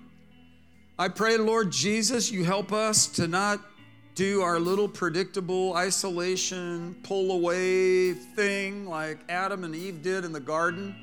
I 0.99 1.09
pray, 1.09 1.37
Lord 1.37 1.71
Jesus, 1.71 2.33
you 2.33 2.45
help 2.45 2.73
us 2.73 3.07
to 3.09 3.29
not 3.29 3.61
do 4.15 4.41
our 4.41 4.59
little 4.59 4.89
predictable 4.89 5.75
isolation, 5.75 6.97
pull 7.05 7.31
away 7.31 8.15
thing 8.15 8.85
like 8.87 9.19
Adam 9.29 9.63
and 9.63 9.77
Eve 9.77 10.03
did 10.03 10.25
in 10.25 10.33
the 10.33 10.41
garden. 10.41 10.97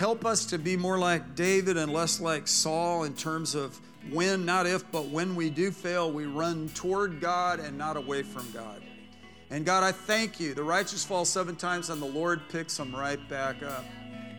Help 0.00 0.24
us 0.24 0.46
to 0.46 0.56
be 0.56 0.78
more 0.78 0.96
like 0.96 1.34
David 1.34 1.76
and 1.76 1.92
less 1.92 2.22
like 2.22 2.48
Saul 2.48 3.04
in 3.04 3.12
terms 3.12 3.54
of 3.54 3.78
when, 4.10 4.46
not 4.46 4.66
if, 4.66 4.90
but 4.90 5.08
when 5.08 5.36
we 5.36 5.50
do 5.50 5.70
fail, 5.70 6.10
we 6.10 6.24
run 6.24 6.70
toward 6.70 7.20
God 7.20 7.60
and 7.60 7.76
not 7.76 7.98
away 7.98 8.22
from 8.22 8.50
God. 8.50 8.80
And 9.50 9.66
God, 9.66 9.82
I 9.82 9.92
thank 9.92 10.40
you. 10.40 10.54
The 10.54 10.62
righteous 10.62 11.04
fall 11.04 11.26
seven 11.26 11.54
times 11.54 11.90
and 11.90 12.00
the 12.00 12.06
Lord 12.06 12.40
picks 12.48 12.78
them 12.78 12.96
right 12.96 13.20
back 13.28 13.62
up. 13.62 13.84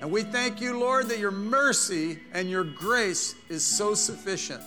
And 0.01 0.09
we 0.09 0.23
thank 0.23 0.61
you, 0.61 0.79
Lord, 0.79 1.07
that 1.09 1.19
your 1.19 1.29
mercy 1.29 2.17
and 2.33 2.49
your 2.49 2.63
grace 2.63 3.35
is 3.47 3.63
so 3.63 3.93
sufficient. 3.93 4.63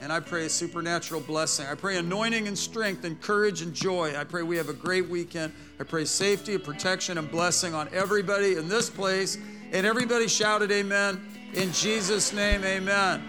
And 0.00 0.12
I 0.12 0.18
pray 0.18 0.46
a 0.46 0.50
supernatural 0.50 1.20
blessing. 1.20 1.66
I 1.68 1.76
pray 1.76 1.96
anointing 1.96 2.48
and 2.48 2.58
strength 2.58 3.04
and 3.04 3.20
courage 3.20 3.62
and 3.62 3.72
joy. 3.72 4.16
I 4.16 4.24
pray 4.24 4.42
we 4.42 4.56
have 4.56 4.68
a 4.68 4.74
great 4.74 5.08
weekend. 5.08 5.52
I 5.78 5.84
pray 5.84 6.04
safety 6.04 6.56
and 6.56 6.64
protection 6.64 7.18
and 7.18 7.30
blessing 7.30 7.72
on 7.72 7.88
everybody 7.92 8.56
in 8.56 8.68
this 8.68 8.90
place. 8.90 9.38
And 9.74 9.84
everybody 9.84 10.28
shouted, 10.28 10.70
Amen. 10.70 11.20
In 11.52 11.72
Jesus' 11.72 12.32
name, 12.32 12.62
Amen. 12.62 13.24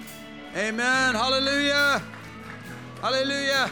Amen. 0.55 1.15
Hallelujah. 1.15 1.99
Hallelujah. 3.01 3.71